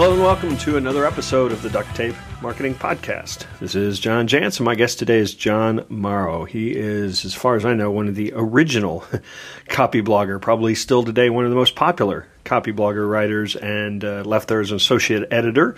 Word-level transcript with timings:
Hello 0.00 0.14
and 0.14 0.22
welcome 0.22 0.56
to 0.56 0.78
another 0.78 1.04
episode 1.04 1.52
of 1.52 1.60
the 1.60 1.68
Duct 1.68 1.94
Tape 1.94 2.14
Marketing 2.40 2.74
Podcast. 2.74 3.44
This 3.60 3.74
is 3.74 4.00
John 4.00 4.26
Jantsch, 4.26 4.56
and 4.56 4.64
my 4.64 4.74
guest 4.74 4.98
today 4.98 5.18
is 5.18 5.34
Jon 5.34 5.84
Morrow. 5.90 6.46
He 6.46 6.70
is, 6.70 7.26
as 7.26 7.34
far 7.34 7.54
as 7.54 7.66
I 7.66 7.74
know, 7.74 7.90
one 7.90 8.08
of 8.08 8.14
the 8.14 8.32
original 8.34 9.04
Copyblogger, 9.68 10.40
probably 10.40 10.74
still 10.74 11.02
today 11.02 11.28
one 11.28 11.44
of 11.44 11.50
the 11.50 11.56
most 11.56 11.74
popular 11.74 12.26
Copyblogger 12.46 13.06
writers, 13.06 13.56
and 13.56 14.02
uh, 14.02 14.22
left 14.24 14.48
there 14.48 14.60
as 14.60 14.70
an 14.70 14.78
associate 14.78 15.30
editor. 15.30 15.76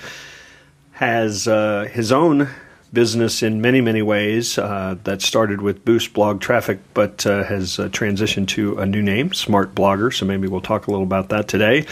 Has 0.93 1.49
uh, 1.49 1.89
his 1.91 2.13
own 2.13 2.49
business 2.93 3.43
in 3.43 3.61
many, 3.61 3.81
many 3.81 4.03
ways 4.03 4.59
uh, 4.59 4.97
that 5.05 5.23
started 5.23 5.63
with 5.63 5.85
Boost 5.85 6.13
blog 6.13 6.41
traffic, 6.41 6.79
but 6.95 7.27
uh, 7.27 7.45
has 7.45 7.79
uh, 7.79 7.89
transitioned 7.89 8.49
to 8.49 8.79
a 8.79 8.87
new 8.87 9.03
name, 9.03 9.33
Smart 9.33 9.75
Blogger. 9.75 10.15
So 10.15 10.27
maybe 10.27 10.49
we'll 10.49 10.61
talk 10.61 10.87
a 10.87 10.91
little 10.91 11.07
about 11.07 11.31
that 11.31 11.49
today. 11.49 11.87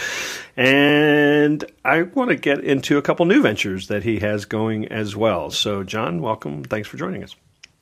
And 0.56 1.64
I 1.84 2.02
want 2.02 2.30
to 2.30 2.36
get 2.36 2.62
into 2.62 2.98
a 2.98 3.02
couple 3.02 3.24
new 3.26 3.42
ventures 3.42 3.88
that 3.88 4.02
he 4.02 4.18
has 4.18 4.44
going 4.44 4.88
as 4.88 5.16
well. 5.16 5.50
So, 5.50 5.82
Jon, 5.82 6.20
welcome. 6.20 6.64
Thanks 6.64 6.88
for 6.88 6.96
joining 6.96 7.24
us. 7.24 7.34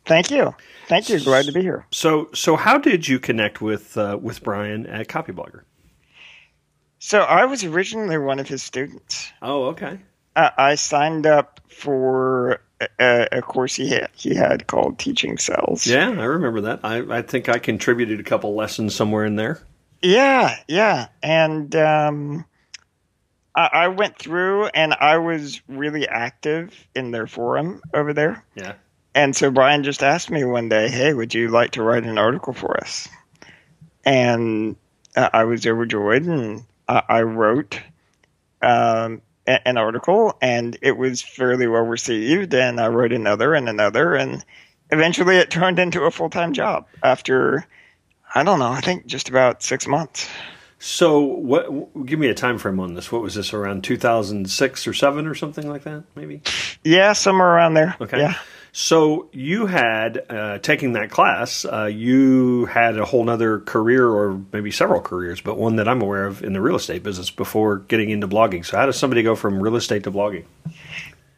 Thank 0.06 0.30
you. 0.30 0.54
Thank 0.86 1.08
you. 1.08 1.20
Glad 1.20 1.46
to 1.46 1.52
be 1.52 1.60
here. 1.60 1.86
So, 1.90 2.30
so 2.32 2.56
how 2.56 2.78
did 2.78 3.08
you 3.08 3.18
connect 3.18 3.60
with 3.60 3.98
uh, 3.98 4.18
with 4.20 4.42
Brian 4.42 4.86
at 4.86 5.08
Copyblogger? 5.08 5.62
So, 6.98 7.20
I 7.20 7.44
was 7.44 7.64
originally 7.64 8.16
one 8.16 8.38
of 8.38 8.48
his 8.48 8.62
students. 8.62 9.30
Oh, 9.42 9.66
okay. 9.66 9.98
Uh, 10.34 10.50
I 10.56 10.76
signed 10.76 11.26
up 11.26 11.60
for 11.68 12.60
a, 12.98 13.28
a, 13.32 13.42
course 13.42 13.74
he 13.74 13.90
had, 13.90 14.10
he 14.14 14.34
had 14.34 14.66
called 14.66 14.98
Teaching 14.98 15.38
Sells. 15.38 15.86
Yeah, 15.86 16.10
I 16.10 16.24
remember 16.24 16.60
that. 16.62 16.80
I, 16.82 17.18
I 17.18 17.22
think 17.22 17.48
I 17.48 17.58
contributed 17.58 18.20
a 18.20 18.24
couple 18.24 18.54
lessons 18.54 18.94
somewhere 18.94 19.24
in 19.24 19.36
there. 19.36 19.60
Yeah, 20.02 20.56
yeah, 20.68 21.08
and 21.22 21.74
um, 21.74 22.44
I, 23.54 23.70
I 23.72 23.88
went 23.88 24.18
through 24.18 24.66
and 24.66 24.94
I 24.94 25.18
was 25.18 25.60
really 25.68 26.06
active 26.06 26.86
in 26.94 27.10
their 27.10 27.26
forum 27.26 27.82
over 27.92 28.12
there. 28.12 28.44
Yeah. 28.54 28.74
And 29.14 29.34
so 29.34 29.50
Brian 29.50 29.82
just 29.82 30.04
asked 30.04 30.30
me 30.30 30.44
one 30.44 30.68
day, 30.68 30.88
"Hey, 30.88 31.12
would 31.12 31.34
you 31.34 31.48
like 31.48 31.72
to 31.72 31.82
write 31.82 32.04
an 32.04 32.18
article 32.18 32.52
for 32.52 32.78
us?" 32.80 33.08
And 34.04 34.76
uh, 35.16 35.30
I 35.32 35.44
was 35.44 35.66
overjoyed, 35.66 36.24
and 36.26 36.64
I, 36.88 37.02
I 37.08 37.22
wrote 37.22 37.80
um, 38.62 39.22
an 39.48 39.78
article, 39.78 40.36
and 40.40 40.76
it 40.82 40.96
was 40.96 41.22
fairly 41.22 41.66
well 41.66 41.82
received. 41.82 42.54
And 42.54 42.80
I 42.80 42.88
wrote 42.88 43.12
another 43.12 43.54
and 43.54 43.68
another, 43.68 44.14
and 44.14 44.44
eventually 44.90 45.36
it 45.36 45.50
turned 45.50 45.78
into 45.78 46.02
a 46.04 46.10
full 46.10 46.30
time 46.30 46.52
job 46.52 46.86
after 47.02 47.66
I 48.34 48.42
don't 48.42 48.58
know, 48.58 48.70
I 48.70 48.80
think 48.80 49.06
just 49.06 49.28
about 49.28 49.62
six 49.62 49.86
months. 49.86 50.28
So, 50.78 51.20
what? 51.20 52.06
Give 52.06 52.18
me 52.18 52.28
a 52.28 52.34
time 52.34 52.58
frame 52.58 52.78
on 52.78 52.94
this. 52.94 53.10
What 53.10 53.22
was 53.22 53.34
this 53.34 53.52
around 53.52 53.82
2006 53.82 54.86
or 54.86 54.92
seven 54.92 55.26
or 55.26 55.34
something 55.34 55.68
like 55.68 55.82
that? 55.84 56.04
Maybe. 56.14 56.42
Yeah, 56.84 57.14
somewhere 57.14 57.48
around 57.48 57.74
there. 57.74 57.96
Okay. 58.00 58.18
Yeah. 58.18 58.34
So 58.72 59.28
you 59.32 59.66
had 59.66 60.24
uh, 60.28 60.58
taking 60.58 60.92
that 60.92 61.10
class. 61.10 61.64
Uh, 61.64 61.84
you 61.84 62.66
had 62.66 62.98
a 62.98 63.04
whole 63.04 63.28
other 63.28 63.60
career, 63.60 64.06
or 64.08 64.40
maybe 64.52 64.70
several 64.70 65.00
careers, 65.00 65.40
but 65.40 65.58
one 65.58 65.76
that 65.76 65.88
I'm 65.88 66.02
aware 66.02 66.26
of 66.26 66.42
in 66.42 66.52
the 66.52 66.60
real 66.60 66.76
estate 66.76 67.02
business 67.02 67.30
before 67.30 67.78
getting 67.78 68.10
into 68.10 68.28
blogging. 68.28 68.64
So 68.64 68.76
how 68.76 68.86
does 68.86 68.98
somebody 68.98 69.22
go 69.22 69.34
from 69.34 69.62
real 69.62 69.76
estate 69.76 70.04
to 70.04 70.10
blogging? 70.10 70.44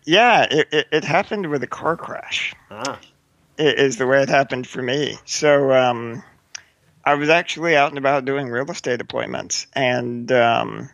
Yeah, 0.05 0.47
it, 0.51 0.69
it, 0.73 0.87
it 0.93 1.05
happened 1.05 1.51
with 1.51 1.63
a 1.63 1.69
car 1.69 1.97
crash. 1.97 2.55
Ah. 2.71 2.99
It 3.59 3.79
is 3.79 3.97
the 3.97 4.07
way 4.07 4.23
it 4.23 4.29
happened 4.29 4.67
for 4.67 4.83
me. 4.83 5.17
So. 5.25 5.73
Um, 5.73 6.23
I 7.05 7.15
was 7.15 7.31
actually 7.31 7.77
out 7.77 7.89
and 7.89 7.99
about 7.99 8.25
doing 8.25 8.49
real 8.49 8.71
estate 8.71 9.01
appointments, 9.01 9.67
and 9.75 10.31
um, 10.33 10.91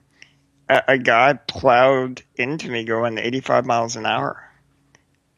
a, 0.68 0.82
a, 0.88 0.98
guy 0.98 1.34
plowed 1.34 2.22
into 2.36 2.70
me 2.70 2.84
going 2.84 3.18
85 3.18 3.66
miles 3.66 3.96
an 3.96 4.06
hour. 4.06 4.45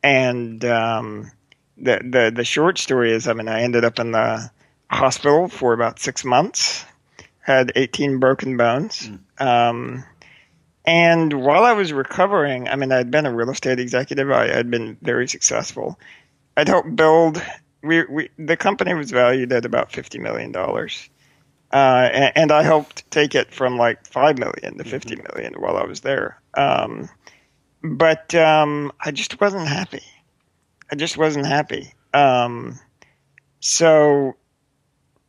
And 0.02 0.64
um, 0.64 1.30
the, 1.76 2.00
the 2.02 2.32
the 2.34 2.44
short 2.44 2.78
story 2.78 3.12
is, 3.12 3.26
I 3.28 3.32
mean, 3.32 3.48
I 3.48 3.62
ended 3.62 3.84
up 3.84 3.98
in 3.98 4.12
the 4.12 4.50
hospital 4.90 5.48
for 5.48 5.72
about 5.72 5.98
six 5.98 6.24
months, 6.24 6.84
had 7.40 7.72
18 7.74 8.18
broken 8.18 8.56
bones. 8.56 9.08
Mm. 9.08 9.44
Um, 9.44 10.04
and 10.84 11.32
while 11.32 11.64
I 11.64 11.72
was 11.72 11.92
recovering, 11.92 12.68
I 12.68 12.76
mean, 12.76 12.92
I'd 12.92 13.10
been 13.10 13.26
a 13.26 13.34
real 13.34 13.50
estate 13.50 13.78
executive. 13.78 14.30
I 14.30 14.48
had 14.48 14.70
been 14.70 14.96
very 15.02 15.28
successful. 15.28 15.98
I'd 16.56 16.68
helped 16.68 16.96
build 16.96 17.42
we, 17.82 18.04
we 18.04 18.30
the 18.38 18.56
company 18.56 18.94
was 18.94 19.10
valued 19.10 19.52
at 19.52 19.64
about 19.64 19.92
fifty 19.92 20.18
million 20.18 20.52
dollars, 20.52 21.08
uh, 21.72 22.08
and, 22.12 22.32
and, 22.34 22.52
I 22.52 22.62
helped 22.62 23.08
take 23.10 23.34
it 23.34 23.52
from 23.52 23.76
like 23.76 24.06
five 24.06 24.38
million 24.38 24.78
to 24.78 24.84
fifty 24.84 25.16
mm-hmm. 25.16 25.60
while 25.60 25.76
I 25.76 25.84
was 25.84 26.00
there. 26.00 26.40
Um, 26.54 27.08
but 27.82 28.34
um, 28.34 28.92
I 29.00 29.10
just 29.10 29.40
wasn't 29.40 29.68
happy. 29.68 30.02
I 30.90 30.96
just 30.96 31.16
wasn't 31.16 31.46
happy. 31.46 31.92
Um, 32.14 32.78
so, 33.60 34.36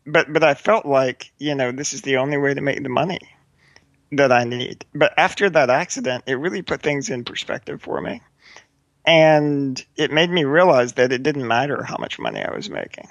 but 0.06 0.32
but 0.32 0.44
I 0.44 0.54
felt 0.54 0.86
like 0.86 1.32
you 1.38 1.56
know 1.56 1.72
this 1.72 1.94
is 1.94 2.02
the 2.02 2.18
only 2.18 2.38
way 2.38 2.54
to 2.54 2.62
make 2.62 2.82
the 2.82 2.90
money 2.90 3.20
that 4.12 4.32
I 4.32 4.44
need. 4.44 4.86
But 4.94 5.14
after 5.18 5.50
that 5.50 5.70
accident, 5.70 6.24
it 6.28 6.36
really 6.36 6.62
put 6.62 6.82
things 6.82 7.10
in 7.10 7.24
perspective 7.24 7.82
for 7.82 8.02
me. 8.02 8.22
And 9.06 9.84
it 9.96 10.12
made 10.12 10.30
me 10.30 10.44
realize 10.44 10.94
that 10.94 11.12
it 11.12 11.24
didn't 11.24 11.48
matter 11.48 11.84
how 11.84 11.98
much 11.98 12.20
money 12.20 12.44
I 12.44 12.54
was 12.54 12.70
making. 12.70 13.08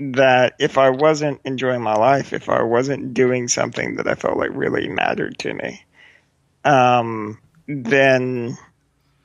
That 0.00 0.54
if 0.58 0.78
I 0.78 0.90
wasn't 0.90 1.40
enjoying 1.44 1.82
my 1.82 1.94
life, 1.94 2.32
if 2.32 2.48
I 2.48 2.62
wasn't 2.62 3.14
doing 3.14 3.48
something 3.48 3.96
that 3.96 4.06
I 4.06 4.14
felt 4.14 4.38
like 4.38 4.50
really 4.52 4.88
mattered 4.88 5.38
to 5.40 5.54
me, 5.54 5.84
um, 6.64 7.38
then 7.68 8.56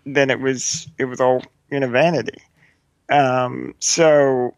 then 0.05 0.29
it 0.29 0.39
was 0.39 0.87
it 0.99 1.05
was 1.05 1.19
all 1.19 1.41
in 1.69 1.81
a 1.81 1.87
vanity. 1.87 2.41
Um, 3.09 3.73
so 3.79 4.53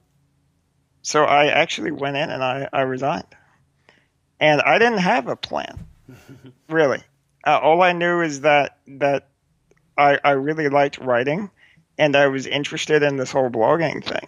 so 1.01 1.23
I 1.23 1.47
actually 1.47 1.91
went 1.91 2.17
in 2.17 2.29
and 2.29 2.43
I, 2.43 2.67
I 2.73 2.81
resigned, 2.81 3.27
and 4.39 4.61
I 4.61 4.79
didn't 4.79 4.99
have 4.99 5.27
a 5.27 5.35
plan, 5.35 5.85
really. 6.69 7.03
Uh, 7.45 7.59
all 7.59 7.83
I 7.83 7.93
knew 7.93 8.21
is 8.21 8.41
that 8.41 8.77
that 8.87 9.27
I, 9.97 10.19
I 10.23 10.31
really 10.31 10.67
liked 10.69 10.97
writing 10.97 11.51
and 11.97 12.15
I 12.15 12.27
was 12.27 12.47
interested 12.47 13.03
in 13.03 13.17
this 13.17 13.31
whole 13.31 13.49
blogging 13.49 14.03
thing. 14.03 14.27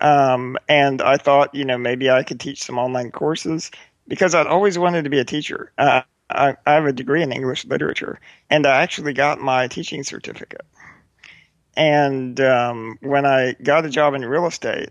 Um, 0.00 0.58
and 0.68 1.00
I 1.00 1.16
thought, 1.16 1.54
you 1.54 1.64
know, 1.64 1.78
maybe 1.78 2.10
I 2.10 2.24
could 2.24 2.40
teach 2.40 2.62
some 2.62 2.78
online 2.78 3.10
courses 3.10 3.70
because 4.06 4.34
I'd 4.34 4.46
always 4.46 4.78
wanted 4.78 5.04
to 5.04 5.10
be 5.10 5.18
a 5.18 5.24
teacher. 5.24 5.72
Uh, 5.78 6.02
I, 6.34 6.56
I 6.66 6.74
have 6.74 6.86
a 6.86 6.92
degree 6.92 7.22
in 7.22 7.32
English 7.32 7.64
literature, 7.64 8.20
and 8.50 8.66
I 8.66 8.82
actually 8.82 9.12
got 9.12 9.40
my 9.40 9.68
teaching 9.68 10.02
certificate. 10.02 10.66
And 11.76 12.40
um, 12.40 12.98
when 13.00 13.26
I 13.26 13.54
got 13.62 13.84
a 13.84 13.90
job 13.90 14.14
in 14.14 14.24
real 14.24 14.46
estate, 14.46 14.90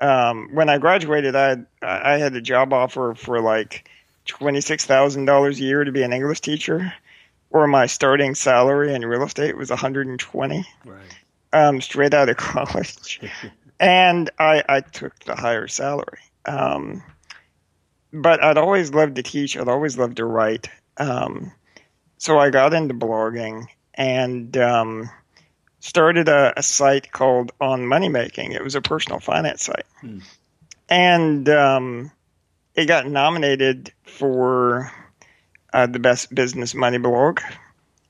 um, 0.00 0.48
when 0.52 0.68
I 0.68 0.78
graduated, 0.78 1.36
I 1.36 1.48
had, 1.48 1.66
I 1.82 2.18
had 2.18 2.34
a 2.34 2.40
job 2.40 2.72
offer 2.72 3.14
for 3.14 3.40
like 3.40 3.88
twenty 4.26 4.60
six 4.60 4.86
thousand 4.86 5.26
dollars 5.26 5.58
a 5.60 5.62
year 5.62 5.84
to 5.84 5.92
be 5.92 6.02
an 6.02 6.12
English 6.12 6.40
teacher 6.40 6.92
or 7.50 7.66
my 7.66 7.86
starting 7.86 8.34
salary 8.34 8.94
in 8.94 9.04
real 9.04 9.24
estate 9.24 9.56
was 9.56 9.70
120 9.70 10.64
right. 10.84 11.00
um, 11.52 11.80
straight 11.80 12.14
out 12.14 12.28
of 12.28 12.36
college 12.36 13.20
and 13.80 14.30
I, 14.38 14.62
I 14.68 14.80
took 14.80 15.18
the 15.20 15.34
higher 15.34 15.68
salary 15.68 16.20
um, 16.46 17.02
but 18.12 18.42
i'd 18.42 18.58
always 18.58 18.92
loved 18.92 19.16
to 19.16 19.22
teach 19.22 19.56
i'd 19.56 19.68
always 19.68 19.98
loved 19.98 20.16
to 20.16 20.24
write 20.24 20.68
um, 20.96 21.52
so 22.18 22.38
i 22.38 22.50
got 22.50 22.74
into 22.74 22.94
blogging 22.94 23.66
and 23.94 24.56
um, 24.56 25.10
started 25.80 26.28
a, 26.28 26.52
a, 26.56 26.62
site 26.62 27.10
called 27.10 27.52
on 27.60 27.86
money 27.86 28.08
making 28.08 28.52
it 28.52 28.62
was 28.62 28.74
a 28.74 28.80
personal 28.80 29.20
finance 29.20 29.64
site 29.64 29.86
hmm. 30.00 30.18
and 30.88 31.48
um, 31.48 32.10
it 32.74 32.86
got 32.86 33.06
nominated 33.06 33.92
for 34.04 34.92
uh, 35.72 35.86
the 35.86 35.98
best 35.98 36.34
business 36.34 36.74
money 36.74 36.98
blog 36.98 37.40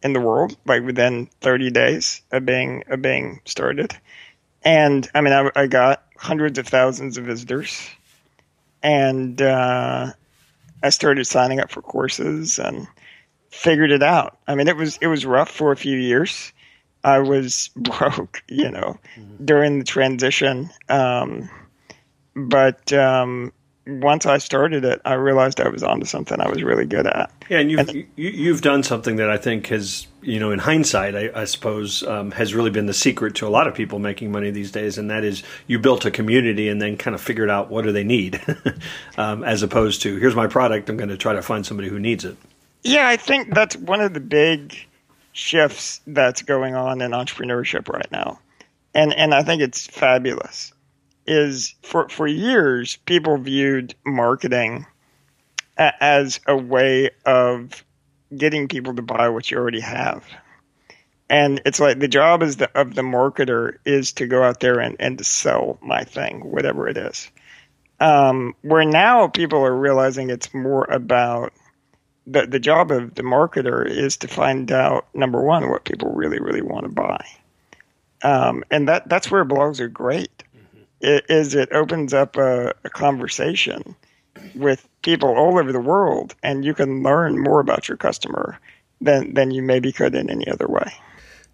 in 0.02 0.12
the 0.12 0.20
world, 0.20 0.56
like 0.66 0.82
within 0.82 1.28
30 1.40 1.70
days 1.70 2.22
of 2.30 2.46
being 2.46 2.84
of 2.88 3.02
being 3.02 3.40
started. 3.44 3.96
And 4.62 5.08
I 5.14 5.20
mean, 5.20 5.32
I, 5.32 5.50
I 5.56 5.66
got 5.66 6.04
hundreds 6.16 6.58
of 6.58 6.66
thousands 6.66 7.18
of 7.18 7.24
visitors, 7.24 7.88
and 8.82 9.40
uh, 9.40 10.12
I 10.82 10.88
started 10.90 11.26
signing 11.26 11.60
up 11.60 11.70
for 11.70 11.82
courses 11.82 12.58
and 12.58 12.86
figured 13.50 13.90
it 13.90 14.02
out. 14.02 14.38
I 14.46 14.54
mean, 14.54 14.68
it 14.68 14.76
was 14.76 14.98
it 15.00 15.08
was 15.08 15.26
rough 15.26 15.50
for 15.50 15.72
a 15.72 15.76
few 15.76 15.96
years. 15.96 16.52
I 17.02 17.18
was 17.18 17.70
broke, 17.76 18.42
you 18.48 18.70
know, 18.70 18.98
mm-hmm. 19.16 19.44
during 19.44 19.78
the 19.78 19.84
transition. 19.84 20.70
Um, 20.88 21.50
but 22.34 22.92
um, 22.92 23.52
once 23.90 24.26
I 24.26 24.38
started 24.38 24.84
it, 24.84 25.00
I 25.04 25.14
realized 25.14 25.60
I 25.60 25.68
was 25.68 25.82
onto 25.82 26.06
something 26.06 26.40
I 26.40 26.48
was 26.48 26.62
really 26.62 26.86
good 26.86 27.06
at. 27.06 27.30
Yeah, 27.48 27.58
and 27.58 27.70
you've 27.70 27.88
and, 27.88 28.06
you, 28.16 28.52
have 28.52 28.62
done 28.62 28.82
something 28.82 29.16
that 29.16 29.30
I 29.30 29.36
think 29.36 29.66
has, 29.68 30.06
you 30.22 30.38
know, 30.38 30.50
in 30.50 30.58
hindsight, 30.58 31.14
I, 31.14 31.30
I 31.34 31.44
suppose, 31.44 32.02
um, 32.04 32.30
has 32.32 32.54
really 32.54 32.70
been 32.70 32.86
the 32.86 32.94
secret 32.94 33.34
to 33.36 33.46
a 33.46 33.50
lot 33.50 33.66
of 33.66 33.74
people 33.74 33.98
making 33.98 34.30
money 34.30 34.50
these 34.50 34.70
days, 34.70 34.98
and 34.98 35.10
that 35.10 35.24
is 35.24 35.42
you 35.66 35.78
built 35.78 36.04
a 36.04 36.10
community 36.10 36.68
and 36.68 36.80
then 36.80 36.96
kind 36.96 37.14
of 37.14 37.20
figured 37.20 37.50
out 37.50 37.70
what 37.70 37.84
do 37.84 37.92
they 37.92 38.04
need, 38.04 38.40
um, 39.18 39.42
as 39.44 39.62
opposed 39.62 40.02
to 40.02 40.16
here's 40.16 40.36
my 40.36 40.46
product, 40.46 40.88
I'm 40.88 40.96
going 40.96 41.10
to 41.10 41.16
try 41.16 41.32
to 41.32 41.42
find 41.42 41.66
somebody 41.66 41.88
who 41.88 41.98
needs 41.98 42.24
it. 42.24 42.36
Yeah, 42.82 43.08
I 43.08 43.16
think 43.16 43.54
that's 43.54 43.76
one 43.76 44.00
of 44.00 44.14
the 44.14 44.20
big 44.20 44.74
shifts 45.32 46.00
that's 46.06 46.42
going 46.42 46.74
on 46.74 47.00
in 47.00 47.12
entrepreneurship 47.12 47.88
right 47.88 48.10
now. 48.10 48.38
And 48.94 49.14
and 49.14 49.34
I 49.34 49.42
think 49.42 49.62
it's 49.62 49.86
fabulous. 49.86 50.72
Is 51.26 51.74
for 51.82 52.08
for 52.08 52.26
years 52.26 52.96
people 52.96 53.36
viewed 53.38 53.94
marketing 54.04 54.86
as 55.76 56.40
a 56.46 56.56
way 56.56 57.10
of 57.24 57.84
getting 58.36 58.68
people 58.68 58.94
to 58.94 59.02
buy 59.02 59.28
what 59.28 59.50
you 59.50 59.56
already 59.56 59.80
have. 59.80 60.24
And 61.28 61.62
it's 61.64 61.80
like 61.80 62.00
the 62.00 62.08
job 62.08 62.42
is 62.42 62.56
the, 62.56 62.70
of 62.78 62.94
the 62.94 63.02
marketer 63.02 63.76
is 63.84 64.12
to 64.14 64.26
go 64.26 64.42
out 64.42 64.60
there 64.60 64.80
and, 64.80 64.96
and 64.98 65.16
to 65.18 65.24
sell 65.24 65.78
my 65.80 66.04
thing, 66.04 66.40
whatever 66.40 66.88
it 66.88 66.96
is. 66.96 67.30
Um, 68.00 68.54
where 68.62 68.84
now 68.84 69.28
people 69.28 69.64
are 69.64 69.76
realizing 69.76 70.30
it's 70.30 70.52
more 70.52 70.84
about 70.84 71.52
the, 72.26 72.46
the 72.46 72.60
job 72.60 72.90
of 72.90 73.14
the 73.14 73.22
marketer 73.22 73.86
is 73.86 74.16
to 74.18 74.28
find 74.28 74.70
out 74.70 75.06
number 75.14 75.42
one 75.42 75.68
what 75.68 75.84
people 75.84 76.10
really 76.12 76.40
really 76.40 76.62
want 76.62 76.84
to 76.84 76.90
buy 76.90 77.24
um, 78.22 78.62
and 78.70 78.88
that 78.88 79.08
that's 79.08 79.30
where 79.30 79.44
blogs 79.44 79.80
are 79.80 79.88
great 79.88 80.44
is 81.00 81.54
it 81.54 81.72
opens 81.72 82.12
up 82.12 82.36
a, 82.36 82.74
a, 82.84 82.90
conversation 82.90 83.94
with 84.54 84.86
people 85.02 85.30
all 85.30 85.58
over 85.58 85.72
the 85.72 85.80
world 85.80 86.34
and 86.42 86.64
you 86.64 86.74
can 86.74 87.02
learn 87.02 87.38
more 87.38 87.60
about 87.60 87.88
your 87.88 87.96
customer 87.96 88.58
than 89.00 89.34
than 89.34 89.50
you 89.50 89.62
maybe 89.62 89.92
could 89.92 90.14
in 90.14 90.30
any 90.30 90.48
other 90.48 90.66
way. 90.68 90.92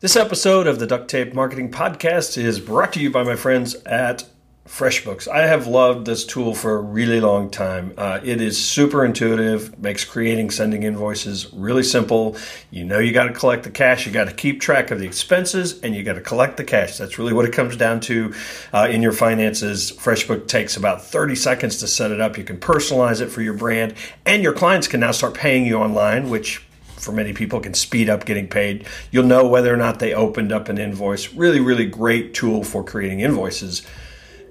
This 0.00 0.16
episode 0.16 0.66
of 0.66 0.78
the 0.78 0.86
duct 0.86 1.08
tape 1.08 1.32
marketing 1.32 1.70
podcast 1.70 2.36
is 2.36 2.60
brought 2.60 2.92
to 2.94 3.00
you 3.00 3.10
by 3.10 3.22
my 3.22 3.36
friends 3.36 3.74
at 3.86 4.24
FreshBooks. 4.66 5.28
I 5.28 5.46
have 5.46 5.66
loved 5.66 6.06
this 6.06 6.24
tool 6.24 6.54
for 6.54 6.76
a 6.76 6.80
really 6.80 7.20
long 7.20 7.50
time. 7.50 7.94
Uh, 7.96 8.20
it 8.22 8.40
is 8.40 8.62
super 8.62 9.04
intuitive, 9.04 9.78
makes 9.78 10.04
creating, 10.04 10.50
sending 10.50 10.82
invoices 10.82 11.52
really 11.52 11.84
simple. 11.84 12.36
You 12.70 12.84
know, 12.84 12.98
you 12.98 13.12
got 13.12 13.24
to 13.24 13.32
collect 13.32 13.62
the 13.62 13.70
cash, 13.70 14.06
you 14.06 14.12
got 14.12 14.24
to 14.24 14.34
keep 14.34 14.60
track 14.60 14.90
of 14.90 14.98
the 14.98 15.06
expenses, 15.06 15.80
and 15.80 15.94
you 15.94 16.02
got 16.02 16.14
to 16.14 16.20
collect 16.20 16.56
the 16.56 16.64
cash. 16.64 16.98
That's 16.98 17.18
really 17.18 17.32
what 17.32 17.44
it 17.44 17.52
comes 17.52 17.76
down 17.76 18.00
to 18.00 18.34
uh, 18.72 18.88
in 18.90 19.02
your 19.02 19.12
finances. 19.12 19.92
FreshBook 19.92 20.48
takes 20.48 20.76
about 20.76 21.02
30 21.02 21.36
seconds 21.36 21.78
to 21.78 21.86
set 21.86 22.10
it 22.10 22.20
up. 22.20 22.36
You 22.36 22.44
can 22.44 22.58
personalize 22.58 23.20
it 23.20 23.28
for 23.28 23.42
your 23.42 23.54
brand, 23.54 23.94
and 24.24 24.42
your 24.42 24.52
clients 24.52 24.88
can 24.88 25.00
now 25.00 25.12
start 25.12 25.34
paying 25.34 25.64
you 25.64 25.76
online, 25.76 26.28
which 26.28 26.58
for 26.96 27.12
many 27.12 27.32
people 27.32 27.60
can 27.60 27.72
speed 27.72 28.10
up 28.10 28.24
getting 28.24 28.48
paid. 28.48 28.86
You'll 29.12 29.26
know 29.26 29.46
whether 29.46 29.72
or 29.72 29.76
not 29.76 30.00
they 30.00 30.12
opened 30.12 30.50
up 30.50 30.68
an 30.68 30.76
invoice. 30.76 31.32
Really, 31.32 31.60
really 31.60 31.86
great 31.86 32.34
tool 32.34 32.64
for 32.64 32.82
creating 32.82 33.20
invoices 33.20 33.86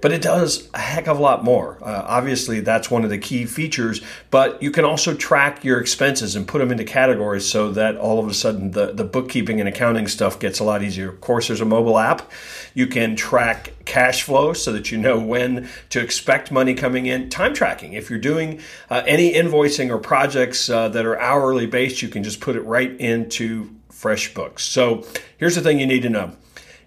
but 0.05 0.11
it 0.11 0.21
does 0.21 0.69
a 0.75 0.77
heck 0.77 1.07
of 1.07 1.17
a 1.17 1.19
lot 1.19 1.43
more. 1.43 1.79
Uh, 1.81 2.05
obviously, 2.05 2.59
that's 2.59 2.91
one 2.91 3.03
of 3.03 3.09
the 3.09 3.17
key 3.17 3.43
features, 3.43 4.01
but 4.29 4.61
you 4.61 4.69
can 4.69 4.85
also 4.85 5.15
track 5.15 5.63
your 5.63 5.79
expenses 5.79 6.35
and 6.35 6.47
put 6.47 6.59
them 6.59 6.71
into 6.71 6.83
categories 6.83 7.49
so 7.49 7.71
that 7.71 7.97
all 7.97 8.19
of 8.19 8.27
a 8.27 8.33
sudden 8.35 8.69
the, 8.69 8.93
the 8.93 9.03
bookkeeping 9.03 9.59
and 9.59 9.67
accounting 9.67 10.07
stuff 10.07 10.39
gets 10.39 10.59
a 10.59 10.63
lot 10.63 10.83
easier. 10.83 11.09
Of 11.09 11.21
course, 11.21 11.47
there's 11.47 11.59
a 11.59 11.65
mobile 11.65 11.97
app. 11.97 12.31
You 12.75 12.85
can 12.85 13.15
track 13.15 13.73
cash 13.85 14.21
flow 14.21 14.53
so 14.53 14.71
that 14.73 14.91
you 14.91 14.99
know 14.99 15.19
when 15.19 15.67
to 15.89 15.99
expect 15.99 16.51
money 16.51 16.75
coming 16.75 17.07
in. 17.07 17.31
Time 17.31 17.55
tracking. 17.55 17.93
If 17.93 18.11
you're 18.11 18.19
doing 18.19 18.61
uh, 18.91 19.01
any 19.07 19.33
invoicing 19.33 19.89
or 19.89 19.97
projects 19.97 20.69
uh, 20.69 20.87
that 20.89 21.07
are 21.07 21.19
hourly 21.19 21.65
based, 21.65 22.03
you 22.03 22.09
can 22.09 22.21
just 22.21 22.41
put 22.41 22.55
it 22.55 22.61
right 22.61 22.91
into 22.99 23.71
FreshBooks. 23.91 24.59
So 24.59 25.03
here's 25.39 25.55
the 25.55 25.61
thing 25.61 25.79
you 25.79 25.87
need 25.87 26.03
to 26.03 26.09
know 26.09 26.35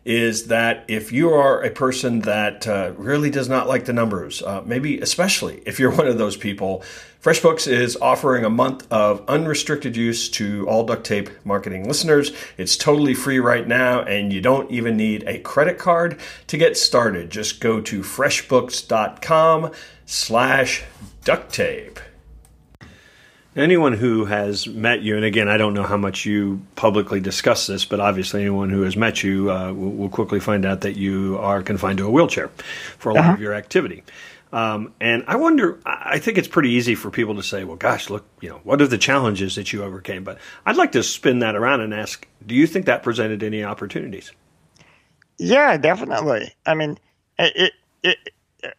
is 0.08 0.46
that 0.46 0.86
if 0.88 1.12
you 1.12 1.28
are 1.28 1.62
a 1.62 1.70
person 1.70 2.20
that 2.20 2.66
uh, 2.66 2.92
really 2.96 3.28
does 3.28 3.46
not 3.46 3.68
like 3.68 3.84
the 3.84 3.92
numbers, 3.92 4.40
uh, 4.40 4.62
maybe 4.64 4.98
especially 5.00 5.62
if 5.66 5.78
you're 5.78 5.90
one 5.94 6.06
of 6.06 6.16
those 6.16 6.34
people, 6.34 6.82
FreshBooks 7.20 7.70
is 7.70 7.94
offering 8.00 8.42
a 8.42 8.48
month 8.48 8.90
of 8.90 9.22
unrestricted 9.28 9.96
use 9.98 10.30
to 10.30 10.66
all 10.66 10.86
duct 10.86 11.04
tape 11.04 11.28
marketing 11.44 11.86
listeners. 11.86 12.32
It's 12.56 12.74
totally 12.74 13.12
free 13.12 13.38
right 13.38 13.68
now, 13.68 14.00
and 14.00 14.32
you 14.32 14.40
don't 14.40 14.70
even 14.70 14.96
need 14.96 15.24
a 15.24 15.40
credit 15.40 15.76
card 15.78 16.18
to 16.46 16.56
get 16.56 16.78
started. 16.78 17.28
Just 17.28 17.60
go 17.60 17.78
to 17.82 18.00
freshbooks.com 18.00 19.72
slash 20.06 20.84
duct 21.22 21.52
tape. 21.52 22.00
Anyone 23.58 23.92
who 23.92 24.24
has 24.24 24.68
met 24.68 25.02
you, 25.02 25.16
and 25.16 25.24
again, 25.24 25.48
I 25.48 25.56
don't 25.56 25.74
know 25.74 25.82
how 25.82 25.96
much 25.96 26.24
you 26.24 26.62
publicly 26.76 27.18
discuss 27.18 27.66
this, 27.66 27.84
but 27.84 27.98
obviously, 27.98 28.42
anyone 28.42 28.70
who 28.70 28.82
has 28.82 28.96
met 28.96 29.24
you 29.24 29.50
uh, 29.50 29.72
will, 29.72 29.90
will, 29.90 30.08
quickly 30.08 30.38
find 30.38 30.64
out 30.64 30.82
that 30.82 30.96
you 30.96 31.36
are 31.38 31.60
confined 31.62 31.98
to 31.98 32.06
a 32.06 32.10
wheelchair 32.10 32.50
for 32.98 33.10
a 33.10 33.14
lot 33.14 33.24
uh-huh. 33.24 33.32
of 33.32 33.40
your 33.40 33.54
activity. 33.54 34.04
Um, 34.52 34.94
and 35.00 35.24
I 35.26 35.36
wonder, 35.36 35.78
I 35.84 36.20
think 36.20 36.38
it's 36.38 36.48
pretty 36.48 36.70
easy 36.70 36.94
for 36.94 37.10
people 37.10 37.34
to 37.34 37.42
say, 37.42 37.64
well, 37.64 37.76
gosh, 37.76 38.08
look, 38.08 38.24
you 38.40 38.48
know, 38.48 38.60
what 38.62 38.80
are 38.80 38.86
the 38.86 38.96
challenges 38.96 39.56
that 39.56 39.72
you 39.72 39.82
overcame? 39.82 40.24
But 40.24 40.38
I'd 40.64 40.76
like 40.76 40.92
to 40.92 41.02
spin 41.02 41.40
that 41.40 41.56
around 41.56 41.80
and 41.80 41.92
ask, 41.92 42.26
do 42.46 42.54
you 42.54 42.66
think 42.66 42.86
that 42.86 43.02
presented 43.02 43.42
any 43.42 43.64
opportunities? 43.64 44.30
Yeah, 45.36 45.76
definitely. 45.76 46.54
I 46.64 46.74
mean, 46.74 46.98
it, 47.38 47.72
it, 48.02 48.18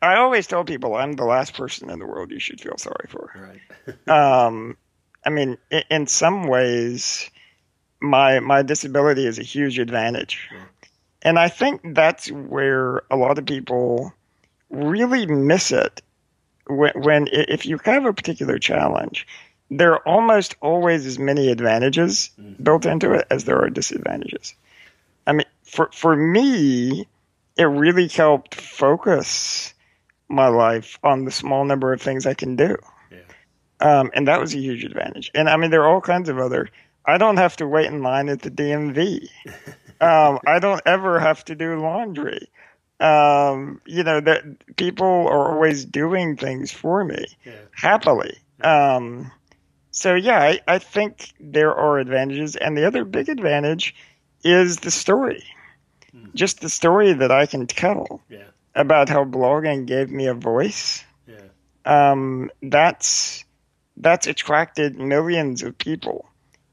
I 0.01 0.15
always 0.15 0.47
tell 0.47 0.63
people 0.63 0.95
I'm 0.95 1.13
the 1.13 1.25
last 1.25 1.53
person 1.53 1.89
in 1.89 1.99
the 1.99 2.05
world 2.05 2.31
you 2.31 2.39
should 2.39 2.61
feel 2.61 2.77
sorry 2.77 3.07
for. 3.07 3.59
Right. 3.87 4.07
um, 4.45 4.77
I 5.25 5.29
mean, 5.29 5.57
in, 5.69 5.83
in, 5.89 6.07
some 6.07 6.47
ways, 6.47 7.29
my 8.01 8.39
my 8.39 8.61
disability 8.61 9.25
is 9.25 9.39
a 9.39 9.43
huge 9.43 9.79
advantage, 9.79 10.49
and 11.21 11.37
I 11.37 11.49
think 11.49 11.81
that's 11.93 12.31
where 12.31 13.03
a 13.11 13.17
lot 13.17 13.37
of 13.37 13.45
people 13.45 14.13
really 14.69 15.25
miss 15.25 15.71
it. 15.71 16.01
When, 16.67 16.91
when 16.95 17.27
if 17.31 17.65
you 17.65 17.79
have 17.83 18.05
a 18.05 18.13
particular 18.13 18.59
challenge, 18.59 19.27
there 19.69 19.93
are 19.93 20.07
almost 20.07 20.55
always 20.61 21.05
as 21.05 21.19
many 21.19 21.51
advantages 21.51 22.31
mm-hmm. 22.39 22.61
built 22.61 22.85
into 22.85 23.13
it 23.13 23.27
as 23.29 23.43
there 23.43 23.61
are 23.61 23.69
disadvantages. 23.69 24.53
I 25.27 25.33
mean, 25.33 25.47
for 25.63 25.89
for 25.91 26.15
me, 26.15 27.07
it 27.57 27.63
really 27.63 28.07
helped 28.07 28.55
focus 28.55 29.73
my 30.29 30.47
life 30.47 30.99
on 31.03 31.25
the 31.25 31.31
small 31.31 31.65
number 31.65 31.93
of 31.93 32.01
things 32.01 32.25
I 32.25 32.33
can 32.33 32.55
do. 32.55 32.77
Yeah. 33.11 33.19
Um, 33.79 34.11
and 34.13 34.27
that 34.27 34.39
was 34.39 34.53
a 34.53 34.59
huge 34.59 34.83
advantage. 34.83 35.31
And 35.33 35.49
I 35.49 35.57
mean, 35.57 35.71
there 35.71 35.83
are 35.83 35.89
all 35.89 36.01
kinds 36.01 36.29
of 36.29 36.37
other. 36.37 36.69
I 37.05 37.17
don't 37.17 37.37
have 37.37 37.57
to 37.57 37.67
wait 37.67 37.87
in 37.87 38.03
line 38.03 38.29
at 38.29 38.41
the 38.41 38.51
DMV. 38.51 39.27
um, 40.01 40.39
I 40.45 40.59
don't 40.59 40.81
ever 40.85 41.19
have 41.19 41.43
to 41.45 41.55
do 41.55 41.79
laundry. 41.79 42.47
Um, 42.99 43.79
you 43.85 44.03
know 44.03 44.19
that 44.19 44.75
people 44.75 45.05
are 45.07 45.53
always 45.53 45.85
doing 45.85 46.35
things 46.35 46.69
for 46.69 47.05
me 47.05 47.25
yeah. 47.45 47.53
happily. 47.71 48.37
Um, 48.59 49.31
so 49.91 50.15
yeah, 50.15 50.39
I, 50.39 50.59
I 50.67 50.79
think 50.79 51.31
there 51.39 51.73
are 51.73 51.97
advantages, 51.97 52.57
and 52.57 52.77
the 52.77 52.85
other 52.85 53.05
big 53.05 53.29
advantage 53.29 53.95
is 54.43 54.77
the 54.77 54.91
story 54.91 55.45
just 56.33 56.61
the 56.61 56.69
story 56.69 57.13
that 57.13 57.31
I 57.31 57.45
can 57.45 57.67
tell 57.67 58.21
yeah. 58.29 58.47
About 58.79 59.09
how 59.09 59.25
blogging 59.25 59.85
gave 59.85 60.09
me 60.09 60.25
a 60.25 60.33
voice. 60.33 61.03
Yeah. 61.27 61.41
Um, 61.85 62.49
that's 62.63 63.43
that's 63.97 64.25
attracted 64.25 64.97
millions 64.97 65.61
of 65.61 65.77
people 65.77 66.25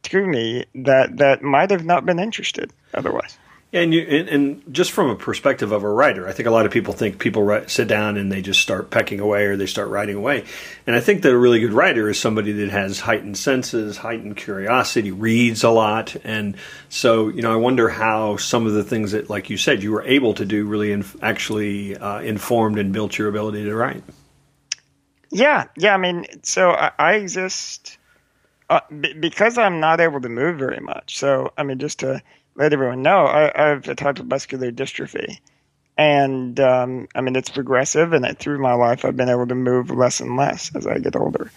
to 0.04 0.24
me 0.24 0.64
that 0.76 1.16
that 1.16 1.42
might 1.42 1.70
have 1.72 1.84
not 1.84 2.06
been 2.06 2.20
interested 2.20 2.72
otherwise. 2.94 3.36
And 3.72 3.92
you 3.92 4.02
and, 4.02 4.28
and, 4.28 4.74
just 4.74 4.92
from 4.92 5.10
a 5.10 5.16
perspective 5.16 5.72
of 5.72 5.82
a 5.82 5.90
writer, 5.90 6.28
I 6.28 6.32
think 6.32 6.46
a 6.46 6.52
lot 6.52 6.66
of 6.66 6.72
people 6.72 6.94
think 6.94 7.18
people 7.18 7.42
write, 7.42 7.68
sit 7.68 7.88
down 7.88 8.16
and 8.16 8.30
they 8.30 8.40
just 8.40 8.60
start 8.60 8.90
pecking 8.90 9.18
away 9.18 9.46
or 9.46 9.56
they 9.56 9.66
start 9.66 9.88
writing 9.88 10.14
away. 10.14 10.44
And 10.86 10.94
I 10.94 11.00
think 11.00 11.22
that 11.22 11.32
a 11.32 11.38
really 11.38 11.58
good 11.58 11.72
writer 11.72 12.08
is 12.08 12.18
somebody 12.18 12.52
that 12.52 12.70
has 12.70 13.00
heightened 13.00 13.36
senses, 13.36 13.96
heightened 13.96 14.36
curiosity, 14.36 15.10
reads 15.10 15.64
a 15.64 15.70
lot, 15.70 16.14
and 16.22 16.56
so 16.88 17.28
you 17.28 17.42
know 17.42 17.52
I 17.52 17.56
wonder 17.56 17.88
how 17.88 18.36
some 18.36 18.66
of 18.66 18.72
the 18.72 18.84
things 18.84 19.12
that, 19.12 19.28
like 19.28 19.50
you 19.50 19.56
said, 19.56 19.82
you 19.82 19.90
were 19.90 20.04
able 20.04 20.32
to 20.34 20.44
do 20.44 20.64
really 20.64 21.02
actually 21.20 21.96
uh, 21.96 22.20
informed 22.20 22.78
and 22.78 22.92
built 22.92 23.18
your 23.18 23.28
ability 23.28 23.64
to 23.64 23.74
write. 23.74 24.04
Yeah, 25.30 25.64
yeah. 25.76 25.92
I 25.92 25.96
mean, 25.96 26.24
so 26.44 26.70
I, 26.70 26.92
I 26.98 27.14
exist 27.14 27.98
uh, 28.70 28.80
b- 28.88 29.14
because 29.14 29.58
I'm 29.58 29.80
not 29.80 30.00
able 30.00 30.20
to 30.20 30.28
move 30.28 30.58
very 30.58 30.80
much. 30.80 31.18
So 31.18 31.52
I 31.58 31.64
mean, 31.64 31.78
just 31.78 31.98
to 32.00 32.22
let 32.56 32.72
everyone 32.72 33.02
know, 33.02 33.24
I, 33.24 33.52
I 33.54 33.68
have 33.68 33.88
a 33.88 33.94
type 33.94 34.18
of 34.18 34.26
muscular 34.26 34.72
dystrophy. 34.72 35.38
And 35.98 36.58
um, 36.60 37.08
I 37.14 37.20
mean, 37.22 37.36
it's 37.36 37.48
progressive, 37.48 38.12
and 38.12 38.38
through 38.38 38.58
my 38.58 38.74
life, 38.74 39.04
I've 39.04 39.16
been 39.16 39.30
able 39.30 39.46
to 39.46 39.54
move 39.54 39.90
less 39.90 40.20
and 40.20 40.36
less 40.36 40.70
as 40.74 40.86
I 40.86 40.98
get 40.98 41.16
older. 41.16 41.50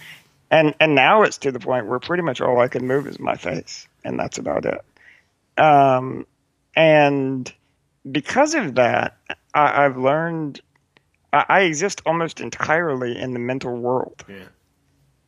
And 0.50 0.74
and 0.80 0.96
now 0.96 1.24
it's 1.24 1.38
to 1.40 1.52
the 1.52 1.60
point 1.60 1.88
where 1.88 2.00
pretty 2.00 2.24
much 2.24 2.40
all 2.40 2.60
I 2.60 2.70
can 2.70 2.88
move 2.88 3.06
is 3.08 3.20
my 3.20 3.36
face, 3.36 3.88
and 4.04 4.18
that's 4.18 4.38
about 4.38 4.66
it. 4.66 4.82
Um, 5.62 6.26
and 6.76 7.52
because 8.10 8.56
of 8.56 8.76
that, 8.76 9.18
I, 9.54 9.84
have 9.84 9.98
learned 9.98 10.62
I, 11.34 11.46
I, 11.50 11.62
exist 11.62 12.02
almost 12.06 12.40
entirely 12.40 13.18
in 13.18 13.34
the 13.34 13.40
mental 13.40 13.76
world. 13.76 14.24
Yeah. 14.30 14.46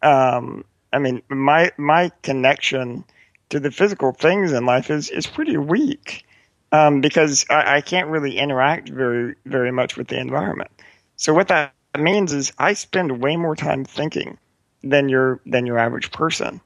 Um, 0.02 0.64
I 0.94 1.00
mean, 1.00 1.22
my 1.28 1.72
my 1.78 2.12
connection 2.24 3.04
to 3.52 3.60
the 3.60 3.72
physical 3.72 4.12
things 4.14 4.52
in 4.52 4.66
life 4.66 4.90
is 4.90 5.10
is 5.10 5.28
pretty 5.28 5.58
weak 5.58 6.26
um, 6.72 7.02
because 7.02 7.46
I, 7.50 7.78
I, 7.78 7.82
can't 7.82 8.08
really 8.08 8.38
interact 8.38 8.90
very 8.90 9.36
very 9.46 9.72
much 9.72 9.98
with 9.98 10.08
the 10.08 10.20
environment. 10.20 10.72
So 11.18 11.34
what 11.34 11.50
that 11.50 11.74
means 11.98 12.34
is 12.34 12.54
I 12.58 12.74
spend 12.74 13.22
way 13.22 13.36
more 13.36 13.56
time 13.56 13.86
thinking 13.86 14.38
than 14.84 15.10
your 15.10 15.42
than 15.46 15.66
your 15.66 15.78
average 15.78 16.12
person, 16.12 16.62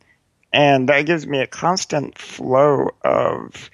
and 0.54 0.88
that 0.90 1.06
gives 1.06 1.28
me 1.28 1.40
a 1.40 1.48
constant 1.48 2.18
flow 2.18 2.92
of 3.04 3.70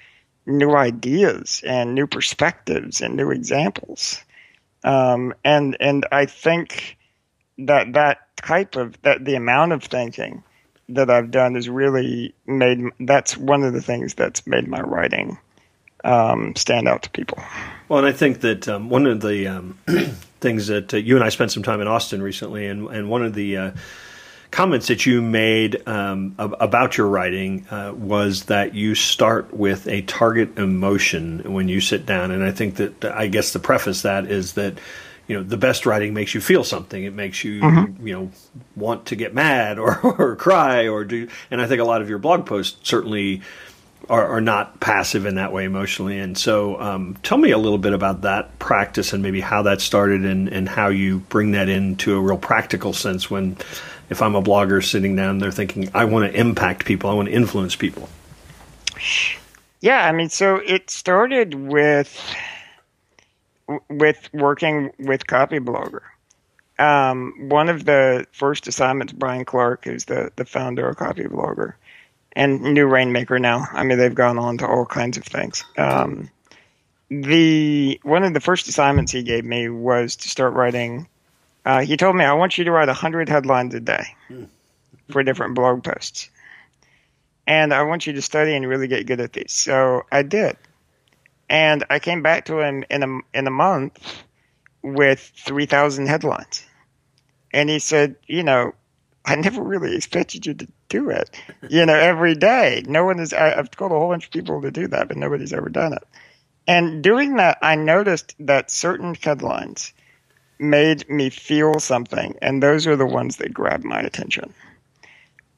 new 0.46 0.74
ideas 0.74 1.62
and 1.64 1.94
new 1.94 2.06
perspectives 2.06 3.00
and 3.00 3.14
new 3.14 3.30
examples. 3.30 4.22
Um, 4.84 5.34
and 5.44 5.76
and 5.80 6.06
I 6.10 6.26
think 6.26 6.96
that 7.58 7.92
that 7.92 8.36
type 8.36 8.76
of 8.76 9.00
that 9.02 9.24
the 9.24 9.34
amount 9.34 9.72
of 9.72 9.84
thinking 9.84 10.42
that 10.94 11.10
I've 11.10 11.30
done 11.30 11.54
has 11.54 11.68
really 11.68 12.34
made 12.46 12.80
that's 13.00 13.36
one 13.36 13.62
of 13.62 13.72
the 13.72 13.82
things 13.82 14.14
that's 14.14 14.46
made 14.46 14.68
my 14.68 14.80
writing 14.80 15.38
um, 16.04 16.54
stand 16.56 16.88
out 16.88 17.02
to 17.02 17.10
people. 17.10 17.38
Well, 17.88 17.98
and 17.98 18.08
I 18.08 18.12
think 18.12 18.40
that 18.40 18.68
um, 18.68 18.90
one 18.90 19.06
of 19.06 19.20
the 19.20 19.46
um, 19.46 19.78
things 20.40 20.66
that 20.68 20.92
uh, 20.94 20.96
you 20.96 21.16
and 21.16 21.24
I 21.24 21.28
spent 21.28 21.52
some 21.52 21.62
time 21.62 21.80
in 21.80 21.88
Austin 21.88 22.22
recently, 22.22 22.66
and 22.66 22.88
and 22.88 23.08
one 23.08 23.24
of 23.24 23.34
the 23.34 23.56
uh, 23.56 23.70
comments 24.50 24.88
that 24.88 25.06
you 25.06 25.22
made 25.22 25.86
um, 25.88 26.34
about 26.38 26.96
your 26.96 27.08
writing 27.08 27.66
uh, 27.70 27.92
was 27.94 28.44
that 28.44 28.74
you 28.74 28.94
start 28.94 29.52
with 29.52 29.86
a 29.88 30.02
target 30.02 30.58
emotion 30.58 31.52
when 31.52 31.68
you 31.68 31.80
sit 31.80 32.06
down, 32.06 32.30
and 32.30 32.42
I 32.44 32.52
think 32.52 32.76
that 32.76 33.04
I 33.04 33.26
guess 33.26 33.52
the 33.52 33.58
preface 33.58 34.02
that 34.02 34.26
is 34.26 34.54
that 34.54 34.78
you 35.26 35.36
know 35.36 35.42
the 35.42 35.56
best 35.56 35.86
writing 35.86 36.14
makes 36.14 36.34
you 36.34 36.40
feel 36.40 36.64
something. 36.64 37.04
It 37.04 37.14
makes 37.14 37.44
you 37.44 37.60
mm-hmm. 37.60 38.06
you 38.06 38.14
know 38.14 38.30
want 38.76 39.06
to 39.06 39.16
get 39.16 39.34
mad 39.34 39.78
or, 39.78 39.98
or 40.18 40.36
cry 40.36 40.88
or 40.88 41.04
do. 41.04 41.28
And 41.50 41.60
I 41.60 41.66
think 41.66 41.80
a 41.80 41.84
lot 41.84 42.02
of 42.02 42.08
your 42.08 42.18
blog 42.18 42.46
posts 42.46 42.78
certainly 42.82 43.42
are, 44.08 44.26
are 44.26 44.40
not 44.40 44.80
passive 44.80 45.26
in 45.26 45.36
that 45.36 45.52
way 45.52 45.64
emotionally. 45.64 46.18
And 46.18 46.36
so, 46.36 46.80
um, 46.80 47.16
tell 47.22 47.38
me 47.38 47.50
a 47.50 47.58
little 47.58 47.78
bit 47.78 47.92
about 47.92 48.22
that 48.22 48.58
practice 48.58 49.12
and 49.12 49.22
maybe 49.22 49.40
how 49.40 49.62
that 49.62 49.80
started 49.80 50.24
and, 50.24 50.48
and 50.48 50.68
how 50.68 50.88
you 50.88 51.20
bring 51.20 51.52
that 51.52 51.68
into 51.68 52.16
a 52.16 52.20
real 52.20 52.38
practical 52.38 52.92
sense 52.92 53.30
when, 53.30 53.56
if 54.10 54.20
I'm 54.20 54.34
a 54.34 54.42
blogger 54.42 54.84
sitting 54.84 55.16
down 55.16 55.38
there 55.38 55.50
thinking, 55.50 55.88
I 55.94 56.04
want 56.04 56.30
to 56.30 56.38
impact 56.38 56.84
people, 56.84 57.10
I 57.10 57.14
want 57.14 57.28
to 57.28 57.34
influence 57.34 57.76
people. 57.76 58.08
Yeah, 59.80 60.06
I 60.06 60.12
mean, 60.12 60.28
so 60.28 60.56
it 60.56 60.90
started 60.90 61.54
with 61.54 62.20
with 63.88 64.28
working 64.32 64.92
with 64.98 65.26
Copyblogger. 65.26 66.02
Um, 66.78 67.48
one 67.48 67.68
of 67.68 67.84
the 67.84 68.26
first 68.32 68.66
assignments, 68.66 69.12
Brian 69.12 69.44
Clark, 69.44 69.84
who's 69.84 70.06
the, 70.06 70.32
the 70.36 70.44
founder 70.44 70.88
of 70.88 70.96
Copyblogger, 70.96 71.74
and 72.34 72.62
New 72.62 72.86
Rainmaker 72.86 73.38
now. 73.38 73.66
I 73.72 73.84
mean, 73.84 73.98
they've 73.98 74.14
gone 74.14 74.38
on 74.38 74.58
to 74.58 74.66
all 74.66 74.86
kinds 74.86 75.16
of 75.16 75.24
things. 75.24 75.64
Um, 75.76 76.30
the 77.10 78.00
one 78.04 78.24
of 78.24 78.32
the 78.32 78.40
first 78.40 78.68
assignments 78.68 79.12
he 79.12 79.22
gave 79.22 79.44
me 79.44 79.68
was 79.68 80.16
to 80.16 80.28
start 80.28 80.54
writing. 80.54 81.06
Uh, 81.64 81.82
he 81.82 81.96
told 81.96 82.16
me, 82.16 82.24
"I 82.24 82.32
want 82.32 82.56
you 82.56 82.64
to 82.64 82.70
write 82.70 82.88
hundred 82.88 83.28
headlines 83.28 83.74
a 83.74 83.80
day 83.80 84.04
for 85.10 85.22
different 85.22 85.54
blog 85.54 85.84
posts, 85.84 86.30
and 87.46 87.74
I 87.74 87.82
want 87.82 88.06
you 88.06 88.14
to 88.14 88.22
study 88.22 88.56
and 88.56 88.66
really 88.66 88.88
get 88.88 89.06
good 89.06 89.20
at 89.20 89.34
these." 89.34 89.52
So 89.52 90.06
I 90.10 90.22
did, 90.22 90.56
and 91.52 91.84
I 91.90 91.98
came 91.98 92.22
back 92.22 92.46
to 92.46 92.60
him 92.60 92.82
in 92.90 93.02
a 93.02 93.38
in 93.38 93.46
a 93.46 93.50
month 93.50 94.24
with 94.82 95.20
three 95.36 95.66
thousand 95.66 96.06
headlines, 96.06 96.66
and 97.52 97.68
he 97.68 97.78
said, 97.78 98.16
"You 98.26 98.42
know, 98.42 98.72
I 99.26 99.36
never 99.36 99.62
really 99.62 99.94
expected 99.94 100.46
you 100.46 100.54
to 100.54 100.68
do 100.88 101.10
it. 101.10 101.30
You 101.68 101.86
know, 101.86 101.94
every 101.94 102.34
day. 102.34 102.82
No 102.88 103.04
one 103.04 103.20
is. 103.20 103.34
I, 103.34 103.50
have 103.50 103.70
told 103.70 103.92
a 103.92 103.94
whole 103.94 104.08
bunch 104.08 104.24
of 104.24 104.32
people 104.32 104.62
to 104.62 104.70
do 104.70 104.88
that, 104.88 105.08
but 105.08 105.16
nobody's 105.18 105.52
ever 105.52 105.68
done 105.68 105.92
it. 105.92 106.02
And 106.66 107.02
doing 107.02 107.36
that, 107.36 107.58
I 107.60 107.74
noticed 107.74 108.34
that 108.40 108.70
certain 108.70 109.14
headlines 109.14 109.92
made 110.58 111.08
me 111.10 111.28
feel 111.28 111.80
something, 111.80 112.34
and 112.40 112.62
those 112.62 112.86
are 112.86 112.96
the 112.96 113.06
ones 113.06 113.36
that 113.36 113.52
grabbed 113.52 113.84
my 113.84 114.00
attention. 114.00 114.54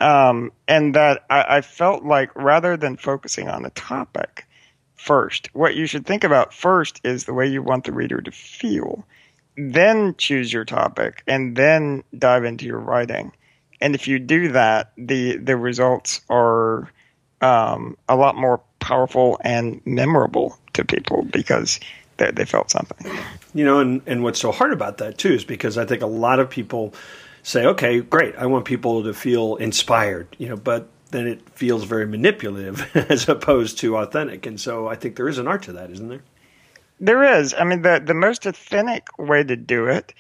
Um, 0.00 0.50
and 0.66 0.94
that 0.96 1.24
I, 1.30 1.58
I 1.58 1.60
felt 1.60 2.02
like 2.02 2.34
rather 2.34 2.76
than 2.76 2.96
focusing 2.96 3.48
on 3.48 3.62
the 3.62 3.70
topic 3.70 4.44
first, 5.04 5.48
what 5.52 5.76
you 5.76 5.86
should 5.86 6.06
think 6.06 6.24
about 6.24 6.52
first 6.52 7.00
is 7.04 7.24
the 7.24 7.34
way 7.34 7.46
you 7.46 7.62
want 7.62 7.84
the 7.84 7.92
reader 7.92 8.20
to 8.20 8.30
feel. 8.30 9.04
Then 9.56 10.14
choose 10.16 10.52
your 10.52 10.64
topic, 10.64 11.22
and 11.26 11.56
then 11.56 12.02
dive 12.18 12.44
into 12.44 12.66
your 12.66 12.80
writing 12.80 13.32
and 13.84 13.94
if 13.94 14.08
you 14.08 14.18
do 14.18 14.52
that, 14.52 14.92
the 14.96 15.36
the 15.36 15.58
results 15.58 16.22
are 16.30 16.90
um, 17.42 17.98
a 18.08 18.16
lot 18.16 18.34
more 18.34 18.62
powerful 18.78 19.38
and 19.42 19.82
memorable 19.84 20.56
to 20.72 20.86
people 20.86 21.22
because 21.30 21.80
they, 22.16 22.30
they 22.30 22.46
felt 22.46 22.70
something. 22.70 23.12
You 23.52 23.66
know, 23.66 23.80
and, 23.80 24.00
and 24.06 24.22
what's 24.22 24.40
so 24.40 24.52
hard 24.52 24.72
about 24.72 24.98
that 24.98 25.18
too 25.18 25.32
is 25.34 25.44
because 25.44 25.76
I 25.76 25.84
think 25.84 26.00
a 26.00 26.06
lot 26.06 26.38
of 26.38 26.48
people 26.48 26.94
say, 27.42 27.66
okay, 27.66 28.00
great, 28.00 28.34
I 28.36 28.46
want 28.46 28.64
people 28.64 29.04
to 29.04 29.12
feel 29.12 29.56
inspired, 29.56 30.28
you 30.38 30.48
know, 30.48 30.56
but 30.56 30.88
then 31.14 31.26
it 31.26 31.48
feels 31.50 31.84
very 31.84 32.06
manipulative 32.06 32.94
as 33.10 33.28
opposed 33.28 33.78
to 33.78 33.96
authentic. 33.96 34.46
And 34.46 34.60
so 34.60 34.88
I 34.88 34.96
think 34.96 35.16
there 35.16 35.28
is 35.28 35.38
an 35.38 35.46
art 35.46 35.62
to 35.64 35.72
that, 35.72 35.90
isn't 35.90 36.08
there? 36.08 36.22
There 37.00 37.38
is. 37.38 37.54
I 37.54 37.64
mean, 37.64 37.82
the, 37.82 38.02
the 38.04 38.14
most 38.14 38.46
authentic 38.46 39.06
way 39.18 39.42
to 39.44 39.56
do 39.56 39.86
it 39.86 40.14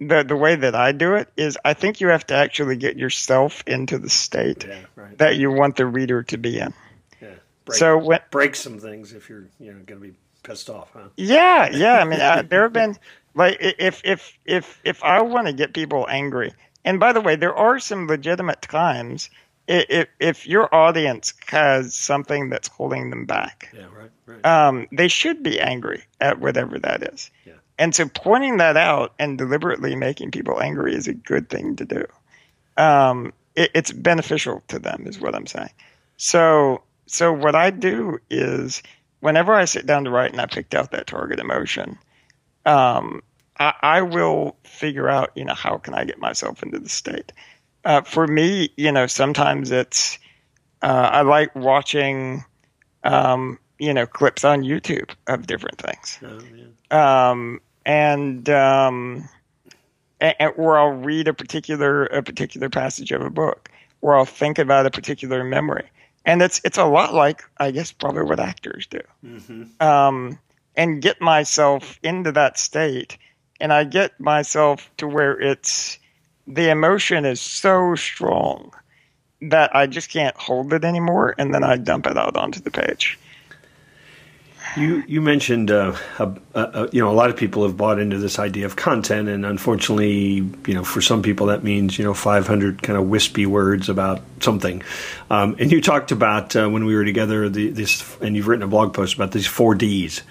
the 0.00 0.22
the 0.22 0.36
way 0.36 0.56
that 0.56 0.74
I 0.74 0.92
do 0.92 1.14
it 1.14 1.28
is 1.36 1.56
I 1.64 1.74
think 1.74 2.00
you 2.00 2.08
have 2.08 2.26
to 2.26 2.34
actually 2.34 2.76
get 2.76 2.96
yourself 2.96 3.62
into 3.66 3.98
the 3.98 4.10
state 4.10 4.66
yeah, 4.66 4.80
right. 4.94 5.16
that 5.18 5.36
you 5.36 5.50
want 5.50 5.76
the 5.76 5.86
reader 5.86 6.22
to 6.24 6.36
be 6.36 6.58
in. 6.58 6.74
Yeah. 7.20 7.30
Break, 7.64 7.78
so 7.78 7.98
when, 7.98 8.20
break 8.30 8.56
some 8.56 8.78
things 8.78 9.12
if 9.12 9.28
you're 9.28 9.46
you 9.58 9.72
know 9.72 9.78
going 9.86 10.00
to 10.00 10.08
be 10.08 10.14
pissed 10.42 10.68
off, 10.68 10.90
huh? 10.92 11.08
Yeah, 11.16 11.70
yeah. 11.70 11.98
I 11.98 12.04
mean, 12.04 12.20
I, 12.20 12.42
there 12.50 12.62
have 12.62 12.72
been 12.72 12.96
like 13.34 13.56
if 13.60 14.02
if 14.04 14.38
if 14.44 14.80
if 14.84 15.02
I 15.02 15.22
want 15.22 15.46
to 15.46 15.54
get 15.54 15.72
people 15.72 16.06
angry, 16.10 16.52
and 16.84 17.00
by 17.00 17.12
the 17.12 17.20
way, 17.22 17.36
there 17.36 17.54
are 17.54 17.78
some 17.78 18.06
legitimate 18.06 18.60
times 18.62 19.30
if 19.68 20.08
if 20.20 20.46
your 20.46 20.72
audience 20.74 21.34
has 21.46 21.94
something 21.94 22.50
that's 22.50 22.68
holding 22.68 23.10
them 23.10 23.26
back, 23.26 23.70
yeah, 23.74 23.86
right, 23.96 24.10
right. 24.26 24.46
Um, 24.46 24.86
they 24.92 25.08
should 25.08 25.42
be 25.42 25.60
angry 25.60 26.04
at 26.20 26.40
whatever 26.40 26.78
that 26.78 27.02
is. 27.02 27.30
Yeah. 27.44 27.54
And 27.78 27.94
so 27.94 28.08
pointing 28.08 28.56
that 28.58 28.76
out 28.76 29.12
and 29.18 29.36
deliberately 29.36 29.94
making 29.96 30.30
people 30.30 30.60
angry 30.60 30.94
is 30.94 31.08
a 31.08 31.14
good 31.14 31.48
thing 31.50 31.76
to 31.76 31.84
do. 31.84 32.06
Um, 32.76 33.32
it, 33.54 33.70
it's 33.74 33.92
beneficial 33.92 34.62
to 34.68 34.78
them, 34.78 35.04
is 35.06 35.20
what 35.20 35.34
I'm 35.34 35.46
saying. 35.46 35.70
So, 36.16 36.82
so 37.06 37.32
what 37.32 37.54
I 37.54 37.70
do 37.70 38.18
is 38.30 38.82
whenever 39.20 39.54
I 39.54 39.64
sit 39.64 39.86
down 39.86 40.04
to 40.04 40.10
write 40.10 40.32
and 40.32 40.40
I 40.40 40.46
picked 40.46 40.74
out 40.74 40.90
that 40.92 41.06
target 41.06 41.38
emotion, 41.38 41.98
um, 42.64 43.22
I, 43.58 43.74
I, 43.82 44.02
will 44.02 44.56
figure 44.64 45.08
out, 45.08 45.30
you 45.34 45.44
know, 45.44 45.54
how 45.54 45.78
can 45.78 45.94
I 45.94 46.04
get 46.04 46.18
myself 46.18 46.62
into 46.62 46.78
the 46.78 46.88
state. 46.88 47.32
Uh, 47.86 48.02
for 48.02 48.26
me, 48.26 48.68
you 48.76 48.90
know, 48.90 49.06
sometimes 49.06 49.70
it's 49.70 50.18
uh, 50.82 51.08
I 51.12 51.22
like 51.22 51.54
watching, 51.54 52.44
um, 53.04 53.60
you 53.78 53.94
know, 53.94 54.06
clips 54.06 54.44
on 54.44 54.62
YouTube 54.62 55.10
of 55.28 55.46
different 55.46 55.78
things. 55.78 56.18
Oh, 56.20 56.40
yeah. 56.90 57.30
um, 57.30 57.60
and 57.84 58.50
um, 58.50 59.28
and, 60.20 60.34
or 60.56 60.76
I'll 60.76 60.96
read 60.96 61.28
a 61.28 61.32
particular 61.32 62.06
a 62.06 62.24
particular 62.24 62.68
passage 62.68 63.12
of 63.12 63.22
a 63.22 63.30
book, 63.30 63.70
or 64.00 64.16
I'll 64.16 64.24
think 64.24 64.58
about 64.58 64.86
a 64.86 64.90
particular 64.90 65.44
memory, 65.44 65.88
and 66.24 66.42
it's 66.42 66.60
it's 66.64 66.78
a 66.78 66.86
lot 66.86 67.14
like 67.14 67.44
I 67.58 67.70
guess 67.70 67.92
probably 67.92 68.24
what 68.24 68.40
actors 68.40 68.88
do, 68.88 69.00
mm-hmm. 69.24 69.80
um, 69.80 70.40
and 70.76 71.00
get 71.00 71.20
myself 71.20 72.00
into 72.02 72.32
that 72.32 72.58
state, 72.58 73.16
and 73.60 73.72
I 73.72 73.84
get 73.84 74.18
myself 74.18 74.90
to 74.96 75.06
where 75.06 75.40
it's 75.40 76.00
the 76.46 76.70
emotion 76.70 77.24
is 77.24 77.40
so 77.40 77.94
strong 77.94 78.72
that 79.42 79.74
I 79.74 79.86
just 79.86 80.10
can't 80.10 80.36
hold 80.36 80.72
it 80.72 80.84
anymore, 80.84 81.34
and 81.38 81.54
then 81.54 81.64
I 81.64 81.76
dump 81.76 82.06
it 82.06 82.16
out 82.16 82.36
onto 82.36 82.60
the 82.60 82.70
page. 82.70 83.18
You 84.76 85.02
you 85.06 85.22
mentioned 85.22 85.70
uh, 85.70 85.96
you 86.92 87.00
know 87.00 87.10
a 87.10 87.14
lot 87.14 87.30
of 87.30 87.36
people 87.36 87.62
have 87.62 87.78
bought 87.78 87.98
into 87.98 88.18
this 88.18 88.38
idea 88.38 88.66
of 88.66 88.76
content, 88.76 89.28
and 89.28 89.46
unfortunately, 89.46 90.46
you 90.66 90.74
know, 90.74 90.84
for 90.84 91.00
some 91.00 91.22
people 91.22 91.46
that 91.46 91.64
means 91.64 91.98
you 91.98 92.04
know 92.04 92.12
500 92.12 92.82
kind 92.82 92.98
of 92.98 93.08
wispy 93.08 93.46
words 93.46 93.88
about 93.88 94.20
something. 94.40 94.82
Um, 95.30 95.56
and 95.58 95.72
you 95.72 95.80
talked 95.80 96.12
about 96.12 96.54
uh, 96.54 96.68
when 96.68 96.84
we 96.84 96.94
were 96.94 97.04
together 97.04 97.48
the, 97.48 97.70
this, 97.70 98.16
and 98.20 98.36
you've 98.36 98.48
written 98.48 98.64
a 98.64 98.68
blog 98.68 98.92
post 98.92 99.14
about 99.14 99.32
these 99.32 99.46
four 99.46 99.74
Ds. 99.74 100.22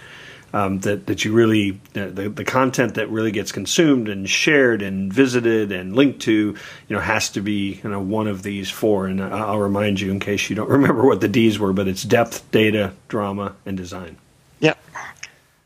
Um, 0.56 0.80
that 0.80 1.08
that 1.08 1.26
you 1.26 1.34
really 1.34 1.82
the 1.92 2.32
the 2.34 2.46
content 2.46 2.96
that 2.96 3.10
really 3.10 3.32
gets 3.32 3.52
consumed 3.52 4.08
and 4.08 4.30
shared 4.30 4.82
and 4.82 5.12
visited 5.12 5.74
and 5.74 5.94
linked 5.94 6.22
to 6.22 6.32
you 6.32 6.96
know 6.96 7.02
has 7.02 7.30
to 7.32 7.42
be 7.42 7.82
you 7.84 7.90
know 7.90 8.00
one 8.00 8.28
of 8.28 8.42
these 8.42 8.70
four 8.70 9.08
and 9.08 9.22
I'll 9.22 9.60
remind 9.60 10.00
you 10.00 10.12
in 10.12 10.22
case 10.22 10.50
you 10.50 10.56
don't 10.56 10.70
remember 10.80 11.06
what 11.06 11.20
the 11.20 11.28
D's 11.28 11.60
were 11.60 11.74
but 11.74 11.90
it's 11.90 12.04
depth 12.04 12.50
data 12.52 12.94
drama 13.10 13.54
and 13.66 13.76
design 13.76 14.16
yeah 14.62 14.76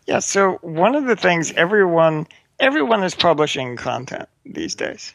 Yeah. 0.09 0.19
So 0.19 0.53
one 0.63 0.95
of 0.95 1.05
the 1.05 1.15
things 1.15 1.51
everyone 1.51 2.25
everyone 2.59 3.03
is 3.03 3.13
publishing 3.13 3.77
content 3.77 4.27
these 4.43 4.73
days. 4.73 5.13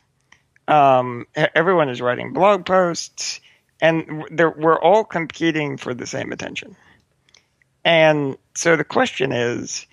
Um, 0.69 1.26
everyone 1.35 1.88
is 1.88 2.00
writing 2.00 2.33
blog 2.33 2.64
posts, 2.64 3.40
and 3.81 4.25
we're 4.31 4.81
all 4.81 5.02
competing 5.04 5.78
for 5.78 5.95
the 5.95 6.07
same 6.07 6.31
attention. 6.31 6.76
And 7.85 8.38
so 8.55 8.77
the 8.77 8.85
question 8.85 9.33
is, 9.33 9.87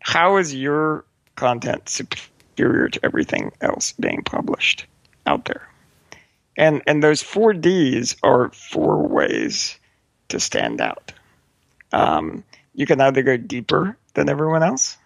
how 0.00 0.36
is 0.36 0.54
your 0.54 1.04
content 1.36 1.88
superior 1.88 2.88
to 2.88 3.00
everything 3.04 3.52
else 3.60 3.92
being 3.92 4.22
published 4.22 4.86
out 5.26 5.44
there? 5.46 5.68
And 6.56 6.82
and 6.86 7.02
those 7.02 7.22
four 7.22 7.52
Ds 7.54 8.16
are 8.22 8.50
four 8.50 9.06
ways 9.06 9.78
to 10.28 10.40
stand 10.40 10.80
out. 10.80 11.12
Um, 11.92 12.44
you 12.74 12.86
can 12.86 13.00
either 13.00 13.22
go 13.22 13.36
deeper 13.36 13.96
than 14.14 14.28
everyone 14.28 14.62
else, 14.62 14.96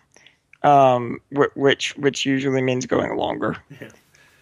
um, 0.63 1.21
which 1.55 1.97
which 1.97 2.27
usually 2.27 2.63
means 2.63 2.87
going 2.87 3.17
longer. 3.17 3.57
Yeah. 3.81 3.91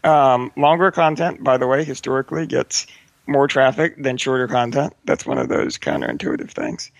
Um, 0.05 0.51
longer 0.57 0.91
content, 0.91 1.45
by 1.45 1.59
the 1.59 1.67
way, 1.67 1.85
historically 1.85 2.47
gets 2.47 2.87
more 3.27 3.47
traffic 3.47 4.03
than 4.03 4.17
shorter 4.17 4.49
content. 4.49 4.95
That's 5.05 5.25
one 5.25 5.39
of 5.39 5.49
those 5.49 5.79
counterintuitive 5.79 6.51
things. 6.51 6.91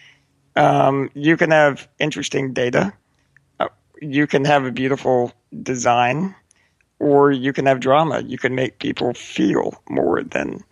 Um, 0.57 1.11
you 1.15 1.37
can 1.37 1.51
have 1.51 1.89
interesting 1.99 2.53
data. 2.53 2.93
Uh, 3.61 3.69
you 4.01 4.27
can 4.27 4.45
have 4.45 4.65
a 4.65 4.71
beautiful 4.71 5.33
design, 5.63 6.35
or 6.99 7.33
you 7.33 7.53
can 7.53 7.67
have 7.67 7.81
drama. 7.81 8.21
You 8.21 8.39
can 8.39 8.55
make 8.55 8.79
people 8.79 9.15
feel 9.15 9.81
more 9.89 10.23
than 10.23 10.63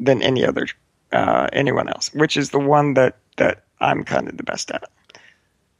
than 0.00 0.22
any 0.22 0.44
other 0.44 0.66
uh, 1.12 1.48
anyone 1.52 1.88
else, 1.88 2.12
which 2.14 2.36
is 2.36 2.50
the 2.50 2.58
one 2.58 2.94
that 2.94 3.16
that 3.36 3.64
I'm 3.80 4.04
kind 4.04 4.28
of 4.28 4.36
the 4.36 4.42
best 4.42 4.70
at. 4.70 4.84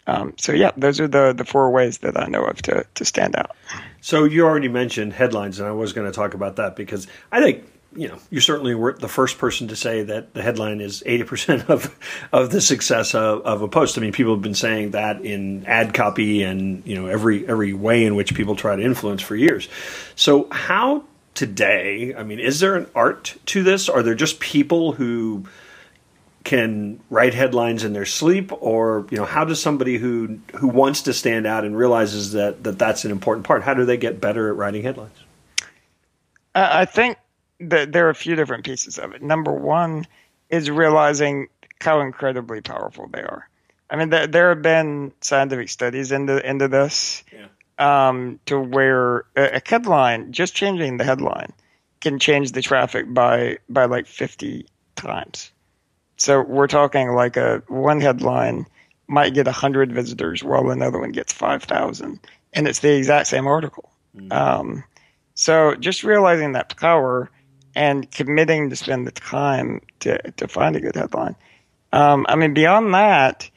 Um, 0.07 0.35
so 0.39 0.53
yeah, 0.53 0.71
those 0.77 1.01
are 1.01 1.09
the 1.09 1.33
the 1.33 1.45
four 1.45 1.71
ways 1.71 1.99
that 1.99 2.21
I 2.21 2.27
know 2.27 2.45
of 2.45 2.63
to 2.63 2.87
to 2.95 3.05
stand 3.05 3.37
out. 3.37 3.57
So 4.01 4.25
you 4.25 4.45
already 4.45 4.69
mentioned 4.69 5.15
headlines, 5.15 5.59
and 5.59 5.69
I 5.69 5.73
was 5.73 5.93
going 5.93 6.07
to 6.07 6.15
talk 6.15 6.35
about 6.35 6.57
that 6.57 6.77
because 6.77 7.09
I 7.33 7.41
think 7.41 7.65
you 7.97 8.09
know 8.09 8.19
you 8.31 8.41
certainly 8.41 8.75
weren't 8.75 9.01
the 9.01 9.09
first 9.09 9.39
person 9.39 9.69
to 9.69 9.77
say 9.77 10.03
that 10.03 10.35
the 10.35 10.43
headline 10.43 10.81
is 10.81 11.03
eighty 11.07 11.25
percent 11.25 11.69
of 11.71 11.97
of 12.33 12.51
the 12.51 12.61
success 12.61 13.15
of, 13.15 13.43
of, 13.43 13.63
a 13.63 13.69
post. 13.69 13.99
I 13.99 14.01
mean, 14.01 14.13
people 14.13 14.35
have 14.35 14.43
been 14.43 14.55
saying 14.55 14.93
that 14.93 15.23
in 15.23 15.67
ad 15.67 15.95
copy 15.95 16.43
and 16.43 16.87
you 16.87 16.95
know 16.95 17.07
every 17.07 17.47
every 17.49 17.73
way 17.73 18.05
in 18.05 18.15
which 18.15 18.35
people 18.35 18.57
try 18.57 18.77
to 18.77 18.83
influence 18.83 19.23
for 19.23 19.37
years. 19.37 19.69
So 20.15 20.49
how 20.51 21.05
today? 21.35 22.15
I 22.15 22.23
mean, 22.23 22.39
is 22.39 22.61
there 22.61 22.77
an 22.77 22.87
art 22.95 23.37
to 23.47 23.63
this? 23.63 23.89
Are 23.89 24.03
there 24.03 24.15
just 24.15 24.41
people 24.41 24.93
who 24.93 25.47
can 26.47 27.01
write 27.11 27.35
headlines 27.35 27.83
in 27.83 27.93
their 27.93 28.07
sleep 28.07 28.53
or 28.63 29.05
you 29.11 29.17
know 29.17 29.25
how 29.25 29.45
does 29.45 29.61
somebody 29.61 29.99
who 29.99 30.39
who 30.55 30.69
wants 30.69 31.03
to 31.03 31.13
stand 31.13 31.45
out 31.45 31.65
and 31.65 31.77
realizes 31.77 32.33
that, 32.33 32.63
that 32.63 32.79
that's 32.79 33.05
an 33.05 33.11
important 33.11 33.45
part 33.45 33.65
how 33.65 33.75
do 33.75 33.85
they 33.85 33.97
get 33.97 34.21
better 34.21 34.49
at 34.49 34.55
writing 34.55 34.85
headlines 34.85 35.19
i 36.55 36.85
think 36.85 37.19
there 37.59 38.07
are 38.07 38.11
a 38.11 38.15
few 38.15 38.35
different 38.35 38.65
pieces 38.65 38.99
of 38.99 39.13
it 39.13 39.23
number 39.23 39.53
one 39.53 40.07
is 40.51 40.71
realizing 40.71 41.49
how 41.81 42.01
incredibly 42.01 42.61
powerful 42.61 43.09
they 43.13 43.23
are 43.23 43.49
i 43.91 43.97
mean 43.97 44.11
there, 44.11 44.27
there 44.27 44.49
have 44.51 44.63
been 44.63 45.13
scientific 45.21 45.69
studies 45.69 46.13
into 46.13 46.45
into 46.49 46.69
this 46.69 47.23
yeah. 47.33 47.49
um, 48.09 48.39
to 48.47 48.59
where 48.59 49.25
a, 49.37 49.57
a 49.57 49.63
headline 49.67 50.33
just 50.33 50.55
changing 50.55 50.97
the 50.97 51.05
headline 51.05 51.53
can 52.01 52.19
change 52.19 52.53
the 52.53 52.63
traffic 52.63 53.13
by 53.13 53.59
by 53.69 53.85
like 53.87 54.07
50 54.07 54.67
times 54.97 55.51
so 56.17 56.41
we're 56.41 56.67
talking 56.67 57.11
like 57.11 57.37
a 57.37 57.63
one 57.69 58.01
headline 58.01 58.67
might 59.09 59.35
get 59.35 59.47
100 59.47 59.93
visitors 59.93 60.43
while 60.43 60.71
another 60.71 60.99
one 60.99 61.13
gets 61.13 61.33
5,000. 61.33 62.19
And 62.53 62.69
it's 62.69 62.81
the 62.81 62.97
exact 62.97 63.29
same 63.29 63.47
article. 63.47 63.93
Mm-hmm. 64.17 64.33
Um, 64.33 64.85
so 65.35 65.75
just 65.75 66.03
realizing 66.03 66.53
that 66.53 66.77
power 66.77 67.31
and 67.77 68.11
committing 68.11 68.71
to 68.71 68.77
spend 68.77 69.07
the 69.07 69.13
time 69.13 69.83
to, 70.01 70.19
to 70.33 70.49
find 70.49 70.75
a 70.75 70.81
good 70.81 70.97
headline. 70.97 71.37
Um, 71.93 72.25
I 72.29 72.35
mean, 72.35 72.55
beyond 72.55 72.93
that, 72.95 73.49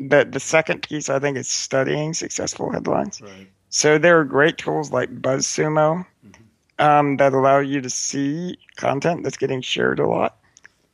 the, 0.00 0.26
the 0.28 0.40
second 0.40 0.82
piece 0.82 1.10
I 1.10 1.18
think 1.18 1.36
is 1.36 1.46
studying 1.46 2.14
successful 2.14 2.72
headlines. 2.72 3.20
Right. 3.20 3.48
So 3.68 3.98
there 3.98 4.18
are 4.18 4.24
great 4.24 4.56
tools 4.56 4.90
like 4.90 5.10
BuzzSumo 5.10 6.06
mm-hmm. 6.26 6.42
um, 6.78 7.18
that 7.18 7.34
allow 7.34 7.58
you 7.58 7.82
to 7.82 7.90
see 7.90 8.58
content 8.76 9.22
that's 9.22 9.36
getting 9.36 9.60
shared 9.60 10.00
a 10.00 10.08
lot. 10.08 10.38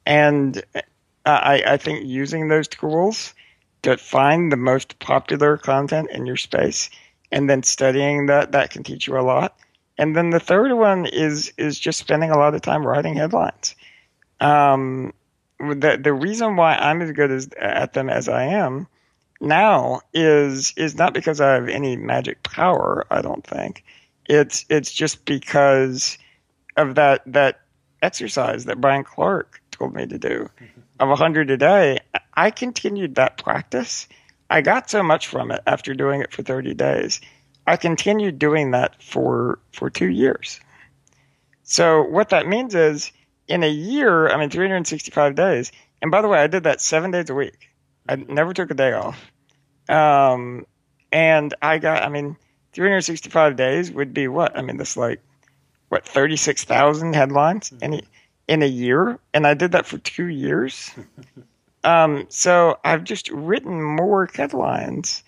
And 0.05 0.61
I, 1.25 1.63
I 1.65 1.77
think 1.77 2.05
using 2.05 2.49
those 2.49 2.67
tools 2.67 3.33
to 3.83 3.97
find 3.97 4.51
the 4.51 4.57
most 4.57 4.99
popular 4.99 5.57
content 5.57 6.11
in 6.11 6.27
your 6.27 6.37
space 6.37 6.91
and 7.31 7.49
then 7.49 7.63
studying 7.63 8.27
that 8.27 8.53
that 8.53 8.71
can 8.71 8.83
teach 8.83 9.07
you 9.07 9.17
a 9.17 9.23
lot. 9.23 9.57
And 9.99 10.17
then 10.17 10.31
the 10.31 10.41
third 10.41 10.73
one 10.73 11.07
is 11.07 11.53
is 11.59 11.79
just 11.79 11.99
spending 11.99 12.31
a 12.31 12.39
lot 12.39 12.55
of 12.55 12.63
time 12.63 12.87
writing 12.87 13.15
headlines. 13.15 13.75
Um, 14.41 15.13
the 15.59 15.99
the 16.03 16.13
reason 16.13 16.57
why 16.57 16.75
I'm 16.75 17.03
as 17.03 17.13
good 17.13 17.31
as 17.31 17.49
at 17.59 17.93
them 17.93 18.09
as 18.09 18.29
I 18.29 18.45
am 18.45 18.87
now 19.41 20.01
is 20.15 20.73
is 20.77 20.97
not 20.97 21.15
because 21.15 21.41
I 21.41 21.53
have 21.55 21.69
any 21.69 21.97
magic 21.97 22.43
power. 22.43 23.07
I 23.11 23.23
don't 23.23 23.47
think 23.47 23.85
it's 24.27 24.65
it's 24.69 24.93
just 24.93 25.25
because 25.25 26.19
of 26.77 26.95
that 26.95 27.23
that 27.27 27.61
exercise 28.03 28.65
that 28.65 28.81
Brian 28.81 29.05
Clark 29.05 29.61
told 29.71 29.95
me 29.95 30.07
to 30.07 30.19
do. 30.19 30.49
Of 31.01 31.09
100 31.09 31.51
a 31.51 31.57
day, 31.57 31.99
I 32.35 32.51
continued 32.51 33.17
that 33.17 33.39
practice. 33.39 34.07
I 34.51 34.61
got 34.61 34.91
so 34.91 35.03
much 35.03 35.27
from 35.27 35.51
it 35.51 35.61
after 35.67 35.95
doing 35.95 36.21
it 36.21 36.33
for 36.33 36.43
30 36.43 36.75
days. 36.75 37.21
I 37.67 37.77
continued 37.77 38.39
doing 38.39 38.73
that 38.73 39.03
for 39.03 39.59
for 39.73 39.91
2 39.91 40.07
years. 40.07 40.61
So 41.63 42.03
what 42.03 42.31
that 42.31 42.47
means 42.47 42.75
is 42.75 43.13
in 43.49 43.63
a 43.63 43.71
year, 43.71 44.29
I 44.29 44.37
mean 44.37 44.51
365 44.51 45.35
days. 45.35 45.73
And 46.01 46.11
by 46.11 46.21
the 46.23 46.29
way, 46.29 46.41
I 46.41 46.49
did 46.49 46.65
that 46.65 46.81
7 46.81 47.11
days 47.11 47.31
a 47.31 47.35
week. 47.35 47.71
I 48.09 48.17
never 48.17 48.53
took 48.53 48.71
a 48.71 48.75
day 48.75 48.93
off. 48.93 49.31
Um, 49.89 50.67
and 51.13 51.55
I 51.63 51.79
got 51.79 52.03
I 52.03 52.09
mean 52.09 52.37
365 52.73 53.57
days 53.57 53.91
would 53.91 54.15
be 54.15 54.29
what? 54.29 54.57
I 54.57 54.63
mean 54.63 54.77
this 54.77 54.97
like 54.97 55.21
what 55.89 56.07
36,000 56.07 57.15
headlines. 57.15 57.73
Any 57.83 58.03
in 58.49 58.63
a 58.63 58.67
year, 58.67 59.19
and 59.33 59.47
I 59.47 59.55
did 59.55 59.73
that 59.73 59.87
for 59.87 59.99
two 59.99 60.27
years. 60.27 60.91
um, 61.85 62.27
so 62.29 62.79
I've 62.85 63.05
just 63.05 63.31
written 63.31 63.83
more 63.83 64.29
headlines 64.35 65.23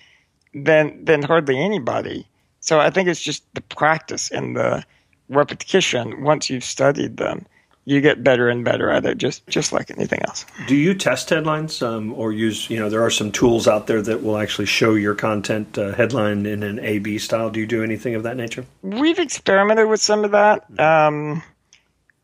than 0.55 1.05
than 1.05 1.23
hardly 1.23 1.59
anybody. 1.59 2.27
So 2.61 2.81
I 2.81 2.91
think 2.91 3.09
it's 3.09 3.21
just 3.21 3.43
the 3.55 3.61
practice 3.61 4.31
and 4.31 4.57
the 4.57 4.85
repetition. 5.29 6.23
Once 6.23 6.49
you've 6.49 6.65
studied 6.65 7.17
them, 7.17 7.47
you 7.85 8.01
get 8.01 8.25
better 8.25 8.49
and 8.49 8.65
better 8.65 8.91
at 8.91 9.05
it, 9.05 9.19
just 9.19 9.47
just 9.47 9.73
like 9.73 9.91
anything 9.91 10.21
else. 10.23 10.47
Do 10.67 10.75
you 10.75 10.95
test 10.95 11.29
headlines, 11.29 11.83
um, 11.83 12.15
or 12.15 12.33
use 12.33 12.71
you 12.71 12.79
know 12.79 12.89
there 12.89 13.05
are 13.05 13.11
some 13.11 13.31
tools 13.31 13.69
out 13.69 13.87
there 13.87 14.01
that 14.01 14.23
will 14.23 14.39
actually 14.39 14.67
show 14.67 14.95
your 14.95 15.15
content 15.15 15.77
uh, 15.77 15.93
headline 15.93 16.47
in 16.47 16.63
an 16.63 16.79
A 16.81 16.99
B 16.99 17.19
style? 17.19 17.51
Do 17.51 17.61
you 17.61 17.67
do 17.67 17.83
anything 17.83 18.15
of 18.15 18.23
that 18.23 18.37
nature? 18.37 18.65
We've 18.83 19.19
experimented 19.19 19.89
with 19.89 20.01
some 20.01 20.25
of 20.25 20.31
that. 20.31 20.65
Um, 20.81 21.43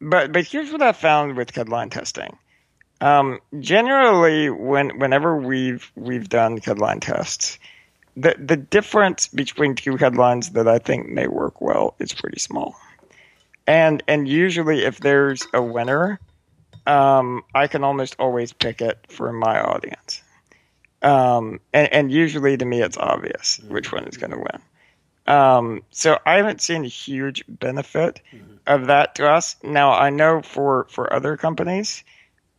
but 0.00 0.32
but 0.32 0.46
here's 0.46 0.72
what 0.72 0.80
I 0.80 0.92
found 0.92 1.36
with 1.36 1.54
headline 1.54 1.90
testing. 1.90 2.38
Um, 3.02 3.40
generally, 3.60 4.50
when 4.50 4.98
whenever 4.98 5.36
we've 5.36 5.90
we've 5.94 6.28
done 6.28 6.58
headline 6.58 7.00
tests, 7.00 7.58
the 8.16 8.34
the 8.38 8.56
difference 8.56 9.28
between 9.28 9.74
two 9.74 9.96
headlines 9.96 10.50
that 10.50 10.68
I 10.68 10.78
think 10.78 11.08
may 11.08 11.26
work 11.26 11.60
well 11.60 11.94
is 11.98 12.12
pretty 12.12 12.38
small. 12.38 12.76
And 13.66 14.02
and 14.08 14.26
usually, 14.26 14.84
if 14.84 14.98
there's 14.98 15.46
a 15.54 15.62
winner, 15.62 16.20
um, 16.86 17.42
I 17.54 17.66
can 17.66 17.84
almost 17.84 18.16
always 18.18 18.52
pick 18.52 18.80
it 18.80 18.98
for 19.08 19.32
my 19.32 19.60
audience. 19.60 20.22
Um, 21.02 21.60
and, 21.72 21.92
and 21.92 22.12
usually, 22.12 22.56
to 22.56 22.64
me, 22.64 22.82
it's 22.82 22.98
obvious 22.98 23.60
which 23.68 23.92
one 23.92 24.04
is 24.04 24.16
going 24.16 24.32
to 24.32 24.38
win. 24.38 24.60
Um, 25.26 25.82
so 25.90 26.18
I 26.26 26.36
haven't 26.36 26.60
seen 26.60 26.84
a 26.84 26.88
huge 26.88 27.44
benefit 27.48 28.20
mm-hmm. 28.32 28.54
of 28.66 28.86
that 28.88 29.14
to 29.16 29.28
us. 29.28 29.56
Now 29.62 29.92
I 29.92 30.10
know 30.10 30.42
for 30.42 30.86
for 30.90 31.12
other 31.12 31.36
companies, 31.36 32.02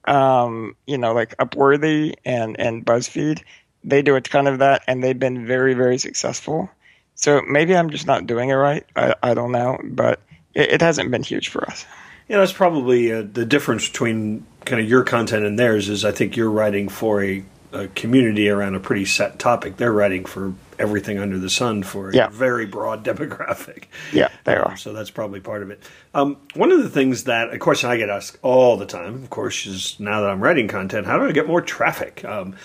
um, 0.05 0.75
you 0.87 0.97
know, 0.97 1.13
like 1.13 1.35
Upworthy 1.37 2.13
and 2.23 2.57
and 2.59 2.85
BuzzFeed, 2.85 3.43
they 3.83 4.01
do 4.01 4.15
a 4.15 4.21
ton 4.21 4.47
of 4.47 4.59
that, 4.59 4.83
and 4.87 5.03
they've 5.03 5.17
been 5.17 5.45
very 5.45 5.73
very 5.73 5.97
successful. 5.97 6.69
So 7.15 7.41
maybe 7.47 7.75
I'm 7.75 7.89
just 7.89 8.07
not 8.07 8.25
doing 8.25 8.49
it 8.49 8.55
right. 8.55 8.85
I, 8.95 9.13
I 9.21 9.33
don't 9.33 9.51
know, 9.51 9.79
but 9.83 10.21
it, 10.53 10.73
it 10.73 10.81
hasn't 10.81 11.11
been 11.11 11.23
huge 11.23 11.49
for 11.49 11.63
us. 11.69 11.85
Yeah, 12.27 12.37
that's 12.37 12.53
probably 12.53 13.11
uh, 13.11 13.23
the 13.31 13.45
difference 13.45 13.87
between 13.87 14.45
kind 14.65 14.81
of 14.81 14.89
your 14.89 15.03
content 15.03 15.45
and 15.45 15.59
theirs. 15.59 15.89
Is 15.89 16.05
I 16.05 16.11
think 16.11 16.37
you're 16.37 16.49
writing 16.49 16.87
for 16.87 17.23
a, 17.23 17.43
a 17.73 17.89
community 17.89 18.49
around 18.49 18.75
a 18.75 18.79
pretty 18.79 19.05
set 19.05 19.37
topic. 19.37 19.77
They're 19.77 19.91
writing 19.91 20.25
for 20.25 20.53
everything 20.79 21.19
under 21.19 21.37
the 21.37 21.49
sun 21.49 21.83
for 21.83 22.09
a 22.09 22.15
yeah. 22.15 22.29
very 22.29 22.65
broad 22.65 23.03
demographic. 23.05 23.83
Yeah, 24.13 24.29
they 24.45 24.55
are. 24.55 24.77
So 24.77 24.93
that's 24.93 25.11
probably 25.11 25.41
part 25.41 25.61
of 25.61 25.71
it. 25.71 25.83
Um, 26.13 26.37
one 26.55 26.71
of 26.71 26.81
the 26.81 26.89
things 26.89 27.25
that 27.25 27.53
a 27.53 27.59
question 27.59 27.89
I 27.89 27.97
get 27.97 28.09
asked 28.09 28.37
all 28.41 28.77
the 28.77 28.85
time, 28.85 29.15
of 29.23 29.29
course, 29.29 29.65
is 29.65 29.99
now 29.99 30.21
that 30.21 30.29
I'm 30.29 30.41
writing 30.41 30.67
content, 30.67 31.05
how 31.05 31.19
do 31.19 31.25
I 31.25 31.33
get 31.33 31.47
more 31.47 31.61
traffic? 31.61 32.23
Um, 32.25 32.55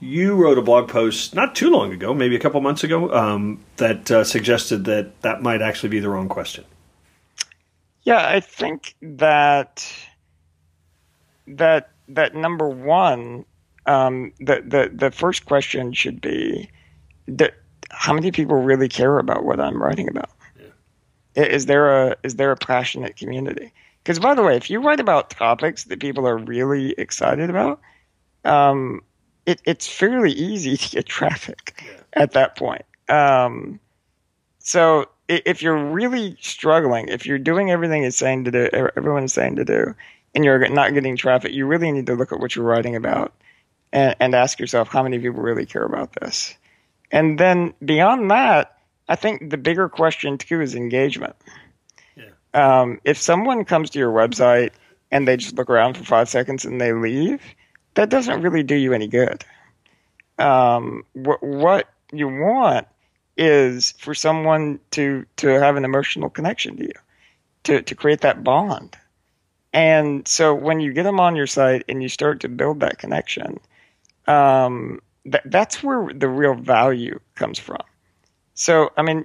you 0.00 0.34
wrote 0.34 0.58
a 0.58 0.62
blog 0.62 0.88
post 0.88 1.34
not 1.34 1.54
too 1.54 1.70
long 1.70 1.92
ago, 1.92 2.12
maybe 2.12 2.36
a 2.36 2.38
couple 2.38 2.60
months 2.60 2.84
ago, 2.84 3.12
um, 3.12 3.60
that 3.76 4.10
uh, 4.10 4.24
suggested 4.24 4.84
that 4.84 5.20
that 5.22 5.42
might 5.42 5.62
actually 5.62 5.88
be 5.88 6.00
the 6.00 6.08
wrong 6.08 6.28
question. 6.28 6.64
Yeah, 8.02 8.28
I 8.28 8.40
think 8.40 8.94
that 9.00 9.90
that 11.46 11.90
that 12.08 12.34
number 12.34 12.68
one, 12.68 13.44
um, 13.86 14.32
the 14.38 14.62
the 14.66 14.90
the 14.92 15.10
first 15.10 15.46
question 15.46 15.92
should 15.92 16.20
be 16.20 16.68
that 17.26 17.54
how 17.90 18.12
many 18.12 18.30
people 18.30 18.56
really 18.56 18.88
care 18.88 19.18
about 19.18 19.44
what 19.44 19.60
I'm 19.60 19.82
writing 19.82 20.08
about? 20.08 20.30
Yeah. 21.36 21.44
Is 21.44 21.66
there 21.66 22.08
a 22.08 22.16
is 22.22 22.36
there 22.36 22.50
a 22.50 22.56
passionate 22.56 23.16
community? 23.16 23.72
Because 24.02 24.18
by 24.18 24.34
the 24.34 24.42
way, 24.42 24.56
if 24.56 24.68
you 24.68 24.80
write 24.80 25.00
about 25.00 25.30
topics 25.30 25.84
that 25.84 26.00
people 26.00 26.28
are 26.28 26.36
really 26.36 26.92
excited 26.98 27.48
about, 27.48 27.80
um, 28.44 29.00
it, 29.46 29.60
it's 29.64 29.88
fairly 29.88 30.32
easy 30.32 30.76
to 30.76 30.96
get 30.96 31.06
traffic 31.06 31.82
yeah. 31.84 32.22
at 32.22 32.32
that 32.32 32.56
point. 32.56 32.84
Um, 33.08 33.80
so 34.58 35.06
if 35.28 35.62
you're 35.62 35.76
really 35.76 36.36
struggling, 36.40 37.08
if 37.08 37.26
you're 37.26 37.38
doing 37.38 37.70
everything 37.70 38.04
it's 38.04 38.16
saying 38.16 38.44
to 38.44 38.50
do, 38.50 38.68
everyone's 38.96 39.32
saying 39.32 39.56
to 39.56 39.64
do, 39.64 39.94
and 40.34 40.44
you're 40.44 40.68
not 40.68 40.94
getting 40.94 41.16
traffic, 41.16 41.52
you 41.52 41.66
really 41.66 41.90
need 41.92 42.06
to 42.06 42.14
look 42.14 42.32
at 42.32 42.40
what 42.40 42.56
you're 42.56 42.64
writing 42.64 42.96
about 42.96 43.32
and, 43.92 44.16
and 44.20 44.34
ask 44.34 44.58
yourself 44.58 44.88
how 44.88 45.02
many 45.02 45.18
people 45.18 45.42
really 45.42 45.66
care 45.66 45.84
about 45.84 46.14
this. 46.20 46.54
And 47.10 47.38
then 47.38 47.74
beyond 47.84 48.30
that, 48.30 48.78
I 49.08 49.16
think 49.16 49.50
the 49.50 49.58
bigger 49.58 49.88
question 49.88 50.38
too 50.38 50.60
is 50.60 50.74
engagement. 50.74 51.36
Yeah. 52.16 52.30
Um, 52.54 53.00
if 53.04 53.18
someone 53.18 53.64
comes 53.64 53.90
to 53.90 53.98
your 53.98 54.12
website 54.12 54.72
and 55.10 55.28
they 55.28 55.36
just 55.36 55.54
look 55.56 55.70
around 55.70 55.96
for 55.96 56.04
five 56.04 56.28
seconds 56.28 56.64
and 56.64 56.80
they 56.80 56.92
leave, 56.92 57.42
that 57.94 58.10
doesn't 58.10 58.42
really 58.42 58.62
do 58.62 58.74
you 58.74 58.92
any 58.92 59.08
good. 59.08 59.44
Um, 60.38 61.04
what, 61.12 61.42
what 61.42 61.88
you 62.12 62.28
want 62.28 62.86
is 63.36 63.92
for 63.98 64.14
someone 64.14 64.78
to 64.92 65.26
to 65.36 65.48
have 65.48 65.76
an 65.76 65.84
emotional 65.84 66.30
connection 66.30 66.76
to 66.76 66.84
you, 66.84 66.92
to 67.64 67.82
to 67.82 67.94
create 67.94 68.20
that 68.20 68.44
bond. 68.44 68.96
And 69.72 70.26
so 70.28 70.54
when 70.54 70.78
you 70.78 70.92
get 70.92 71.02
them 71.02 71.18
on 71.18 71.34
your 71.34 71.48
site 71.48 71.84
and 71.88 72.00
you 72.00 72.08
start 72.08 72.40
to 72.40 72.48
build 72.48 72.78
that 72.80 72.98
connection, 72.98 73.58
um, 74.28 75.00
th- 75.24 75.42
that's 75.46 75.82
where 75.82 76.12
the 76.14 76.28
real 76.28 76.54
value 76.54 77.18
comes 77.34 77.58
from. 77.58 77.82
So, 78.54 78.92
I 78.96 79.02
mean, 79.02 79.24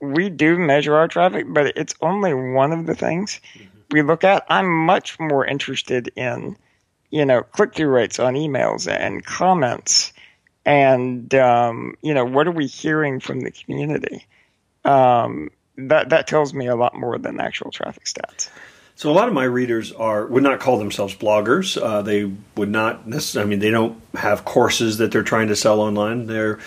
we 0.00 0.30
do 0.30 0.58
measure 0.58 0.96
our 0.96 1.06
traffic, 1.06 1.46
but 1.48 1.76
it's 1.76 1.94
only 2.00 2.34
one 2.34 2.72
of 2.72 2.86
the 2.86 2.96
things 2.96 3.40
mm-hmm. 3.54 3.68
we 3.92 4.02
look 4.02 4.24
at. 4.24 4.44
I'm 4.48 4.68
much 4.68 5.18
more 5.20 5.46
interested 5.46 6.10
in, 6.16 6.56
you 7.14 7.24
know, 7.24 7.42
click 7.42 7.76
through 7.76 7.90
rates 7.90 8.18
on 8.18 8.34
emails 8.34 8.92
and 8.92 9.24
comments. 9.24 10.12
And 10.66 11.32
um, 11.36 11.94
you 12.02 12.12
know 12.12 12.24
what 12.24 12.48
are 12.48 12.52
we 12.52 12.66
hearing 12.66 13.20
from 13.20 13.40
the 13.40 13.52
community? 13.52 14.26
Um, 14.84 15.50
that 15.76 16.08
that 16.08 16.26
tells 16.26 16.52
me 16.52 16.66
a 16.66 16.74
lot 16.74 16.96
more 16.96 17.16
than 17.18 17.38
actual 17.38 17.70
traffic 17.70 18.06
stats. 18.06 18.48
So 18.96 19.10
a 19.10 19.14
lot 19.14 19.28
of 19.28 19.34
my 19.34 19.44
readers 19.44 19.92
are 19.92 20.26
would 20.26 20.42
not 20.42 20.58
call 20.58 20.76
themselves 20.78 21.14
bloggers. 21.14 21.80
Uh, 21.80 22.02
they 22.02 22.32
would 22.56 22.70
not 22.70 23.06
necessarily 23.06 23.46
i 23.46 23.50
mean 23.50 23.58
they 23.60 23.70
don't 23.70 24.00
have 24.14 24.44
courses 24.44 24.98
that 24.98 25.12
they're 25.12 25.22
trying 25.22 25.48
to 25.48 25.56
sell 25.56 25.80
online. 25.80 26.26
They're 26.26 26.58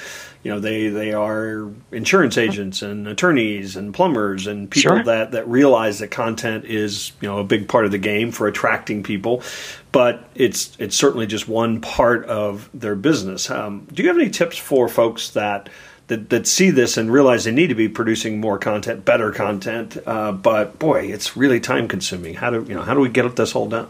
you 0.48 0.54
know 0.54 0.60
they 0.62 0.88
they 0.88 1.12
are 1.12 1.70
insurance 1.92 2.38
agents 2.38 2.82
and 2.82 3.06
attorneys 3.06 3.76
and 3.76 3.94
plumbers 3.94 4.48
and 4.48 4.72
people 4.72 4.96
sure. 4.96 5.04
that 5.04 5.32
that 5.32 5.46
realize 5.48 6.00
that 6.00 6.10
content 6.10 6.64
is 6.64 7.12
you 7.20 7.28
know 7.28 7.40
a 7.40 7.44
big 7.44 7.68
part 7.68 7.84
of 7.84 7.92
the 7.92 7.98
game 7.98 8.32
for 8.32 8.48
attracting 8.48 9.04
people 9.04 9.44
but 9.92 10.30
it's 10.36 10.76
it's 10.80 10.96
certainly 10.96 11.26
just 11.26 11.48
one 11.48 11.82
part 11.82 12.26
of 12.26 12.70
their 12.74 12.96
business. 12.96 13.50
Um, 13.50 13.88
do 13.92 14.04
you 14.04 14.10
have 14.10 14.18
any 14.18 14.30
tips 14.30 14.58
for 14.58 14.88
folks 14.88 15.32
that, 15.32 15.70
that 16.08 16.30
that 16.30 16.46
see 16.48 16.70
this 16.70 16.98
and 16.98 17.12
realize 17.12 17.46
they 17.46 17.52
need 17.52 17.68
to 17.68 17.76
be 17.76 17.90
producing 17.90 18.40
more 18.40 18.60
content, 18.60 19.06
better 19.06 19.32
content? 19.32 19.98
Uh, 20.06 20.32
but 20.32 20.78
boy, 20.78 21.06
it's 21.06 21.36
really 21.36 21.60
time 21.60 21.88
consuming. 21.88 22.36
How 22.36 22.52
do 22.52 22.64
you 22.68 22.76
know? 22.76 22.84
How 22.84 22.94
do 22.94 23.00
we 23.00 23.10
get 23.10 23.36
this 23.36 23.56
all 23.56 23.68
done? 23.68 23.88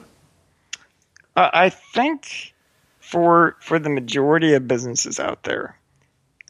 Uh, 1.35 1.49
I 1.53 1.69
think 1.69 2.53
for 2.99 3.57
for 3.59 3.79
the 3.79 3.89
majority 3.89 4.53
of 4.53 4.67
businesses 4.67 5.19
out 5.19 5.43
there, 5.43 5.76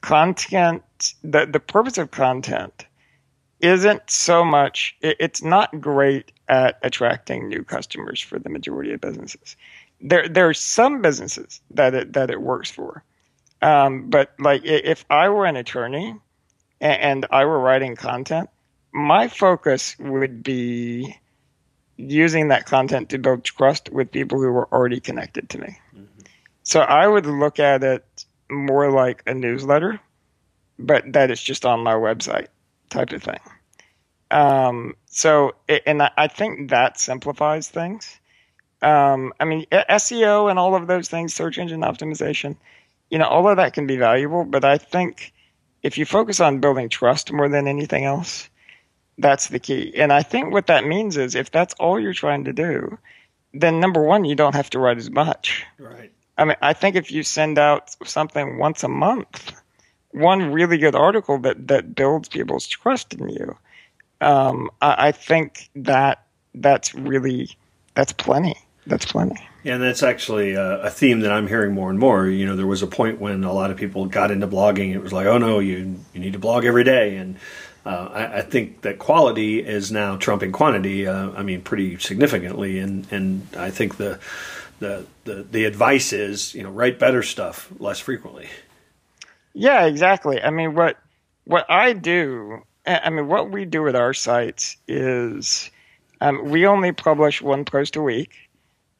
content 0.02 0.84
the 1.24 1.46
the 1.46 1.60
purpose 1.60 1.98
of 1.98 2.12
content 2.12 2.86
isn't 3.60 4.10
so 4.10 4.46
much. 4.46 4.96
It, 5.02 5.18
it's 5.20 5.42
not 5.42 5.82
great 5.82 6.32
at 6.48 6.78
attracting 6.84 7.48
new 7.48 7.64
customers 7.64 8.22
for 8.22 8.40
the 8.40 8.50
majority 8.50 8.94
of 8.94 9.02
businesses. 9.02 9.56
There, 10.00 10.28
there 10.28 10.48
are 10.48 10.54
some 10.54 11.02
businesses 11.02 11.60
that 11.72 11.94
it, 11.94 12.14
that 12.14 12.30
it 12.30 12.42
works 12.42 12.70
for. 12.70 13.04
Um, 13.62 14.10
but 14.10 14.34
like 14.40 14.64
if 14.64 15.06
I 15.10 15.30
were 15.30 15.46
an 15.46 15.56
attorney 15.56 16.16
and, 16.80 17.02
and 17.02 17.26
I 17.32 17.46
were 17.46 17.60
writing 17.60 17.96
content, 17.96 18.50
my 18.94 19.28
focus 19.28 19.98
would 19.98 20.44
be 20.44 21.18
using 21.98 22.50
that 22.50 22.68
content 22.68 23.10
to 23.10 23.18
build 23.18 23.44
trust 23.44 23.90
with 23.90 24.12
people 24.12 24.40
who 24.40 24.52
were 24.52 24.72
already 24.72 25.00
connected 25.00 25.50
to 25.50 25.58
me. 25.58 25.80
Mm-hmm. 25.96 26.22
So 26.62 26.82
I 26.82 27.08
would 27.08 27.26
look 27.26 27.60
at 27.60 27.84
it 27.84 28.06
more 28.50 28.92
like 28.92 29.24
a 29.26 29.34
newsletter, 29.34 30.00
but 30.80 31.14
that 31.14 31.32
is 31.32 31.42
just 31.42 31.66
on 31.66 31.82
my 31.82 31.94
website 31.94 32.48
type 32.90 33.12
of 33.12 33.24
thing. 33.24 33.40
Um, 34.30 34.96
so, 35.06 35.56
and 35.86 36.02
I 36.02 36.28
think 36.28 36.70
that 36.70 37.00
simplifies 37.00 37.70
things. 37.70 38.20
Um, 38.82 39.34
I 39.40 39.46
mean, 39.46 39.66
SEO 39.72 40.50
and 40.50 40.60
all 40.60 40.76
of 40.76 40.88
those 40.88 41.10
things, 41.10 41.34
search 41.34 41.58
engine 41.58 41.82
optimization, 41.82 42.58
you 43.10 43.18
know, 43.18 43.26
all 43.26 43.48
of 43.48 43.58
that 43.58 43.74
can 43.74 43.88
be 43.88 43.98
valuable. 43.98 44.44
But 44.44 44.66
I 44.66 44.78
think 44.78 45.34
if 45.82 45.98
you 45.98 46.06
focus 46.06 46.40
on 46.40 46.60
building 46.60 46.90
trust 46.90 47.32
more 47.32 47.50
than 47.50 47.68
anything 47.68 48.06
else, 48.06 48.50
that's 49.18 49.48
the 49.48 49.60
key. 49.60 49.94
And 49.96 50.14
I 50.14 50.22
think 50.22 50.52
what 50.52 50.68
that 50.68 50.86
means 50.86 51.18
is 51.18 51.34
if 51.34 51.50
that's 51.50 51.74
all 51.76 52.00
you're 52.00 52.14
trying 52.14 52.44
to 52.46 52.54
do, 52.54 52.98
then 53.54 53.80
number 53.80 54.04
one, 54.04 54.26
you 54.26 54.36
don't 54.36 54.56
have 54.56 54.70
to 54.72 54.80
write 54.80 54.98
as 54.98 55.10
much. 55.10 55.66
Right. 55.80 56.12
I 56.38 56.45
mean, 56.45 56.58
I 56.62 56.73
think 56.73 56.95
if 56.95 57.12
you 57.12 57.23
send 57.23 57.58
out 57.58 57.95
something 58.06 58.58
once 58.58 58.84
a 58.84 58.88
month, 58.88 59.54
one 60.12 60.52
really 60.52 60.78
good 60.78 60.95
article 60.95 61.39
that, 61.39 61.67
that 61.67 61.95
builds 61.95 62.30
people's 62.30 62.67
trust 62.67 63.13
in 63.13 63.30
you, 63.30 63.58
um, 64.21 64.69
I, 64.82 65.08
I 65.08 65.12
think 65.12 65.69
that 65.76 66.26
that's 66.54 66.93
really 66.95 67.50
that's 67.93 68.13
plenty. 68.13 68.56
That's 68.86 69.06
plenty. 69.06 69.38
And 69.65 69.82
that's 69.82 70.02
actually 70.02 70.54
a, 70.54 70.82
a, 70.84 70.89
theme 70.89 71.21
that 71.21 71.32
I'm 71.32 71.47
hearing 71.47 71.73
more 71.73 71.89
and 71.89 72.00
more. 72.00 72.28
You 72.28 72.45
know, 72.45 72.56
there 72.56 72.67
was 72.67 72.82
a 72.84 72.88
point 72.88 73.19
when 73.19 73.43
a 73.43 73.52
lot 73.52 73.69
of 73.69 73.76
people 73.76 74.06
got 74.06 74.32
into 74.32 74.47
blogging. 74.47 74.93
It 74.93 75.00
was 75.00 75.12
like, 75.12 75.26
oh 75.26 75.38
no, 75.38 75.60
you 75.60 76.00
you 76.13 76.19
need 76.21 76.34
to 76.34 76.39
blog 76.39 76.63
every 76.63 76.86
day, 76.86 77.17
and 77.17 77.36
uh, 77.86 78.10
I, 78.13 78.38
I, 78.38 78.41
think 78.41 78.82
that 78.82 78.97
quality 78.97 79.60
is 79.60 79.91
now 79.91 80.15
trumping 80.15 80.54
quantity. 80.54 81.06
Uh, 81.08 81.32
I 81.32 81.43
mean, 81.43 81.62
pretty 81.62 81.97
significantly, 82.00 82.80
and 82.80 83.06
and 83.12 83.47
I 83.58 83.71
think 83.71 83.97
the, 83.97 84.19
the 84.80 85.06
the 85.26 85.44
the 85.44 85.66
advice 85.66 86.13
is 86.13 86.54
you 86.54 86.63
know 86.63 86.70
write 86.70 87.00
better 87.00 87.24
stuff 87.24 87.72
less 87.80 88.00
frequently. 88.00 88.48
Yeah, 89.54 89.86
exactly. 89.86 90.42
I 90.42 90.50
mean, 90.50 90.76
what 90.76 90.98
what 91.46 91.66
I 91.70 91.94
do 91.94 92.63
I 92.88 93.10
mean, 93.10 93.28
what 93.28 93.52
we 93.52 93.66
do 93.66 93.84
with 93.84 93.96
our 93.96 94.13
sites 94.13 94.78
is 94.88 95.70
um, 96.22 96.50
we 96.50 96.66
only 96.66 96.94
publish 96.94 97.42
one 97.42 97.66
post 97.66 97.96
a 97.98 98.02
week, 98.02 98.50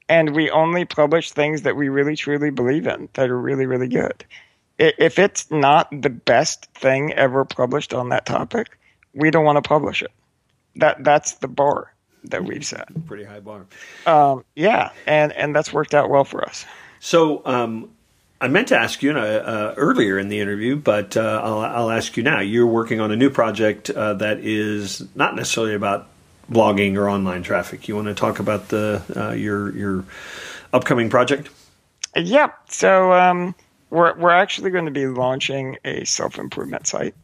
and 0.10 0.36
we 0.36 0.50
only 0.50 0.84
publish 0.84 1.32
things 1.32 1.62
that 1.62 1.78
we 1.78 1.88
really 1.88 2.16
truly 2.16 2.50
believe 2.50 2.86
in 2.86 3.08
that 3.14 3.30
are 3.30 3.40
really 3.40 3.66
really 3.66 3.88
good. 3.88 4.26
If 4.78 5.18
it's 5.18 5.50
not 5.50 5.90
the 6.02 6.10
best 6.10 6.66
thing 6.74 7.14
ever 7.14 7.46
published 7.46 7.94
on 7.94 8.10
that 8.10 8.26
topic, 8.26 8.78
we 9.14 9.32
don't 9.32 9.46
want 9.46 9.56
to 9.56 9.68
publish 9.68 10.04
it. 10.04 10.12
That 10.76 11.04
that's 11.04 11.34
the 11.36 11.48
bar 11.48 11.94
that 12.26 12.44
we've 12.44 12.66
set. 12.66 12.88
Pretty 13.06 13.24
high 13.24 13.40
bar. 13.40 13.66
Um, 14.06 14.44
yeah, 14.56 14.92
and 15.06 15.32
and 15.34 15.56
that's 15.56 15.72
worked 15.72 15.94
out 15.94 16.10
well 16.10 16.24
for 16.24 16.44
us. 16.44 16.66
So 17.00 17.42
um, 17.46 17.92
I 18.40 18.48
meant 18.48 18.70
to 18.70 18.78
ask 18.78 19.02
you 19.02 19.12
uh, 19.12 19.22
uh, 19.22 19.74
earlier 19.78 20.20
in 20.20 20.30
the 20.30 20.40
interview, 20.40 20.76
but 20.76 21.18
uh, 21.18 21.42
I'll, 21.44 21.60
I'll, 21.60 21.92
ask 21.92 22.18
you 22.18 22.24
now. 22.24 22.40
You're 22.40 22.68
working 22.68 23.00
on 23.00 23.12
a 23.12 23.16
new 23.16 23.30
project 23.30 23.90
uh, 23.90 24.14
that 24.16 24.40
is 24.40 25.04
not 25.16 25.36
necessarily 25.36 25.74
about 25.74 26.08
blogging 26.52 26.96
or 26.98 27.10
online 27.10 27.44
traffic. 27.44 27.88
You 27.88 27.96
want 27.96 28.08
to 28.08 28.14
talk 28.14 28.40
about 28.40 28.70
the 28.70 29.02
uh, 29.16 29.32
your 29.32 29.76
your 29.76 30.06
upcoming 30.72 31.10
project? 31.10 31.50
Yeah. 32.16 32.52
So 32.70 33.14
um, 33.14 33.56
we're 33.90 34.18
we're 34.18 34.32
actually 34.32 34.72
going 34.72 34.86
to 34.86 34.92
be 34.92 35.08
launching 35.08 35.78
a 35.84 36.06
self 36.06 36.38
improvement 36.38 36.88
site 36.88 37.16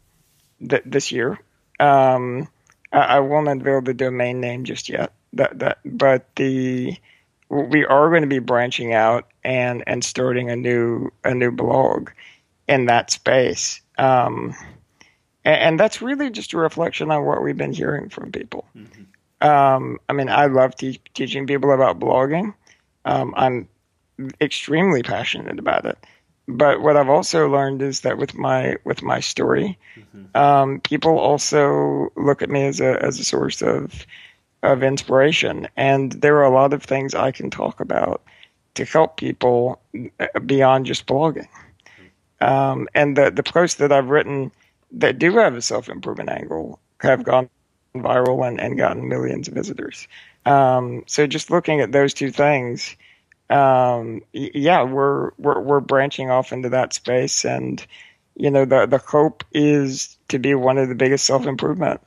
th- 0.68 0.82
this 0.84 1.12
year. 1.12 1.38
Um, 1.78 2.48
I, 2.94 3.16
I 3.16 3.20
won't 3.20 3.48
unveil 3.48 3.82
the 3.82 3.94
domain 3.94 4.40
name 4.40 4.64
just 4.64 4.88
yet. 4.88 5.12
That 5.32 5.58
that, 5.58 5.78
but 5.84 6.26
the 6.36 6.96
we 7.48 7.84
are 7.84 8.08
going 8.08 8.22
to 8.22 8.28
be 8.28 8.38
branching 8.38 8.94
out 8.94 9.28
and 9.42 9.84
and 9.86 10.04
starting 10.04 10.50
a 10.50 10.56
new 10.56 11.10
a 11.24 11.34
new 11.34 11.50
blog 11.50 12.10
in 12.68 12.86
that 12.86 13.10
space. 13.10 13.80
Um, 13.98 14.54
and, 15.44 15.60
and, 15.60 15.80
that's 15.80 16.02
really 16.02 16.30
just 16.30 16.52
a 16.52 16.56
reflection 16.56 17.10
on 17.12 17.24
what 17.24 17.42
we've 17.42 17.56
been 17.56 17.72
hearing 17.72 18.08
from 18.08 18.32
people. 18.32 18.66
Mm-hmm. 18.76 19.46
Um, 19.46 20.00
I 20.08 20.14
mean, 20.14 20.28
I 20.28 20.46
love 20.46 20.74
te- 20.74 21.00
teaching 21.12 21.46
people 21.46 21.72
about 21.72 22.00
blogging. 22.00 22.54
Um, 23.04 23.34
I'm 23.36 23.68
extremely 24.40 25.02
passionate 25.02 25.58
about 25.60 25.84
it. 25.84 25.98
But 26.46 26.82
what 26.82 26.96
I've 26.96 27.08
also 27.08 27.48
learned 27.48 27.80
is 27.80 28.00
that 28.00 28.18
with 28.18 28.34
my 28.34 28.76
with 28.84 29.02
my 29.02 29.20
story, 29.20 29.78
mm-hmm. 29.96 30.36
Um, 30.36 30.80
people 30.80 31.18
also 31.18 32.12
look 32.16 32.42
at 32.42 32.50
me 32.50 32.66
as 32.66 32.80
a 32.80 33.02
as 33.02 33.18
a 33.18 33.24
source 33.24 33.62
of 33.62 34.06
of 34.64 34.82
inspiration. 34.82 35.68
And 35.76 36.12
there 36.12 36.36
are 36.36 36.44
a 36.44 36.50
lot 36.50 36.72
of 36.72 36.82
things 36.82 37.14
I 37.14 37.30
can 37.30 37.50
talk 37.50 37.80
about 37.80 38.22
to 38.74 38.84
help 38.84 39.16
people 39.16 39.80
beyond 40.46 40.86
just 40.86 41.06
blogging. 41.06 41.48
Um, 42.40 42.88
and 42.94 43.16
the, 43.16 43.30
the 43.30 43.42
posts 43.42 43.78
that 43.78 43.92
I've 43.92 44.08
written 44.08 44.50
that 44.92 45.18
do 45.18 45.36
have 45.36 45.54
a 45.54 45.62
self 45.62 45.88
improvement 45.88 46.30
angle 46.30 46.80
have 47.00 47.24
gone 47.24 47.48
viral 47.94 48.46
and, 48.46 48.60
and 48.60 48.76
gotten 48.76 49.08
millions 49.08 49.48
of 49.48 49.54
visitors. 49.54 50.08
Um, 50.46 51.04
so 51.06 51.26
just 51.26 51.50
looking 51.50 51.80
at 51.80 51.92
those 51.92 52.12
two 52.12 52.30
things, 52.30 52.96
um, 53.50 54.22
yeah, 54.32 54.82
we're, 54.82 55.30
we're 55.38 55.60
we're 55.60 55.80
branching 55.80 56.30
off 56.30 56.52
into 56.52 56.70
that 56.70 56.92
space, 56.92 57.44
and 57.44 57.84
you 58.36 58.50
know 58.50 58.64
the 58.64 58.86
the 58.86 58.98
hope 58.98 59.44
is 59.52 60.16
to 60.28 60.38
be 60.38 60.54
one 60.54 60.78
of 60.78 60.88
the 60.88 60.94
biggest 60.94 61.24
self 61.24 61.46
improvement 61.46 62.00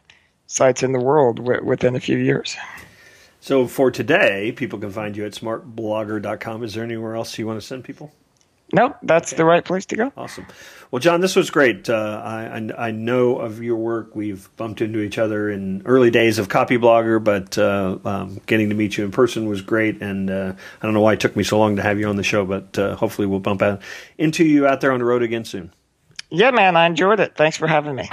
sites 0.48 0.82
in 0.84 0.94
the 0.94 1.00
world 1.00 1.38
w- 1.38 1.64
within 1.64 1.96
a 1.96 2.00
few 2.00 2.18
years. 2.18 2.58
So 3.40 3.68
for 3.68 3.92
today, 3.92 4.52
people 4.52 4.80
can 4.80 4.92
find 4.92 5.16
you 5.16 5.26
at 5.26 5.34
smartblogger.com. 5.34 6.64
Is 6.64 6.74
there 6.74 6.84
anywhere 6.84 7.16
else 7.16 7.38
you 7.38 7.48
want 7.48 7.62
to 7.62 7.66
send 7.66 7.84
people? 7.84 8.12
Nope, 8.74 8.98
that's 9.02 9.32
okay. 9.32 9.38
the 9.38 9.46
right 9.46 9.64
place 9.64 9.86
to 9.88 9.96
go. 9.96 10.12
Awesome. 10.18 10.46
Well, 10.92 11.00
Jon, 11.00 11.20
this 11.22 11.36
was 11.36 11.50
great. 11.50 11.90
Uh, 11.90 12.22
I, 12.24 12.88
I, 12.88 12.92
know 12.92 13.38
of 13.38 13.62
your 13.62 13.76
work. 13.76 14.16
We've 14.16 14.50
bumped 14.56 14.80
into 14.82 15.00
each 15.00 15.18
other 15.18 15.50
in 15.50 15.82
early 15.86 16.12
days 16.12 16.40
of 16.40 16.48
Copyblogger, 16.48 17.22
but 17.22 17.58
uh, 17.58 17.98
um, 18.06 18.40
getting 18.46 18.70
to 18.70 18.76
meet 18.76 18.98
you 18.98 19.04
in 19.04 19.12
person 19.12 19.48
was 19.48 19.62
great. 19.62 20.02
And 20.02 20.30
uh, 20.30 20.54
I 20.82 20.86
don't 20.86 20.94
know 20.94 21.02
why 21.02 21.14
it 21.14 21.20
took 21.20 21.36
me 21.36 21.44
so 21.44 21.60
long 21.60 21.76
to 21.76 21.82
have 21.82 22.00
you 22.00 22.08
on 22.08 22.16
the 22.16 22.24
show, 22.24 22.46
but 22.46 22.78
uh, 22.80 22.96
hopefully 22.96 23.28
we'll 23.28 23.40
bump 23.40 23.62
out 23.62 23.82
into 24.18 24.46
you 24.46 24.66
out 24.66 24.80
there 24.80 24.94
on 24.94 25.00
the 25.00 25.06
road 25.06 25.24
again 25.24 25.44
soon. 25.44 25.74
Yeah, 26.30 26.52
man, 26.52 26.76
I 26.76 26.86
enjoyed 26.86 27.20
it. 27.20 27.36
Thanks 27.36 27.58
for 27.58 27.68
having 27.68 27.96
me. 27.96 28.10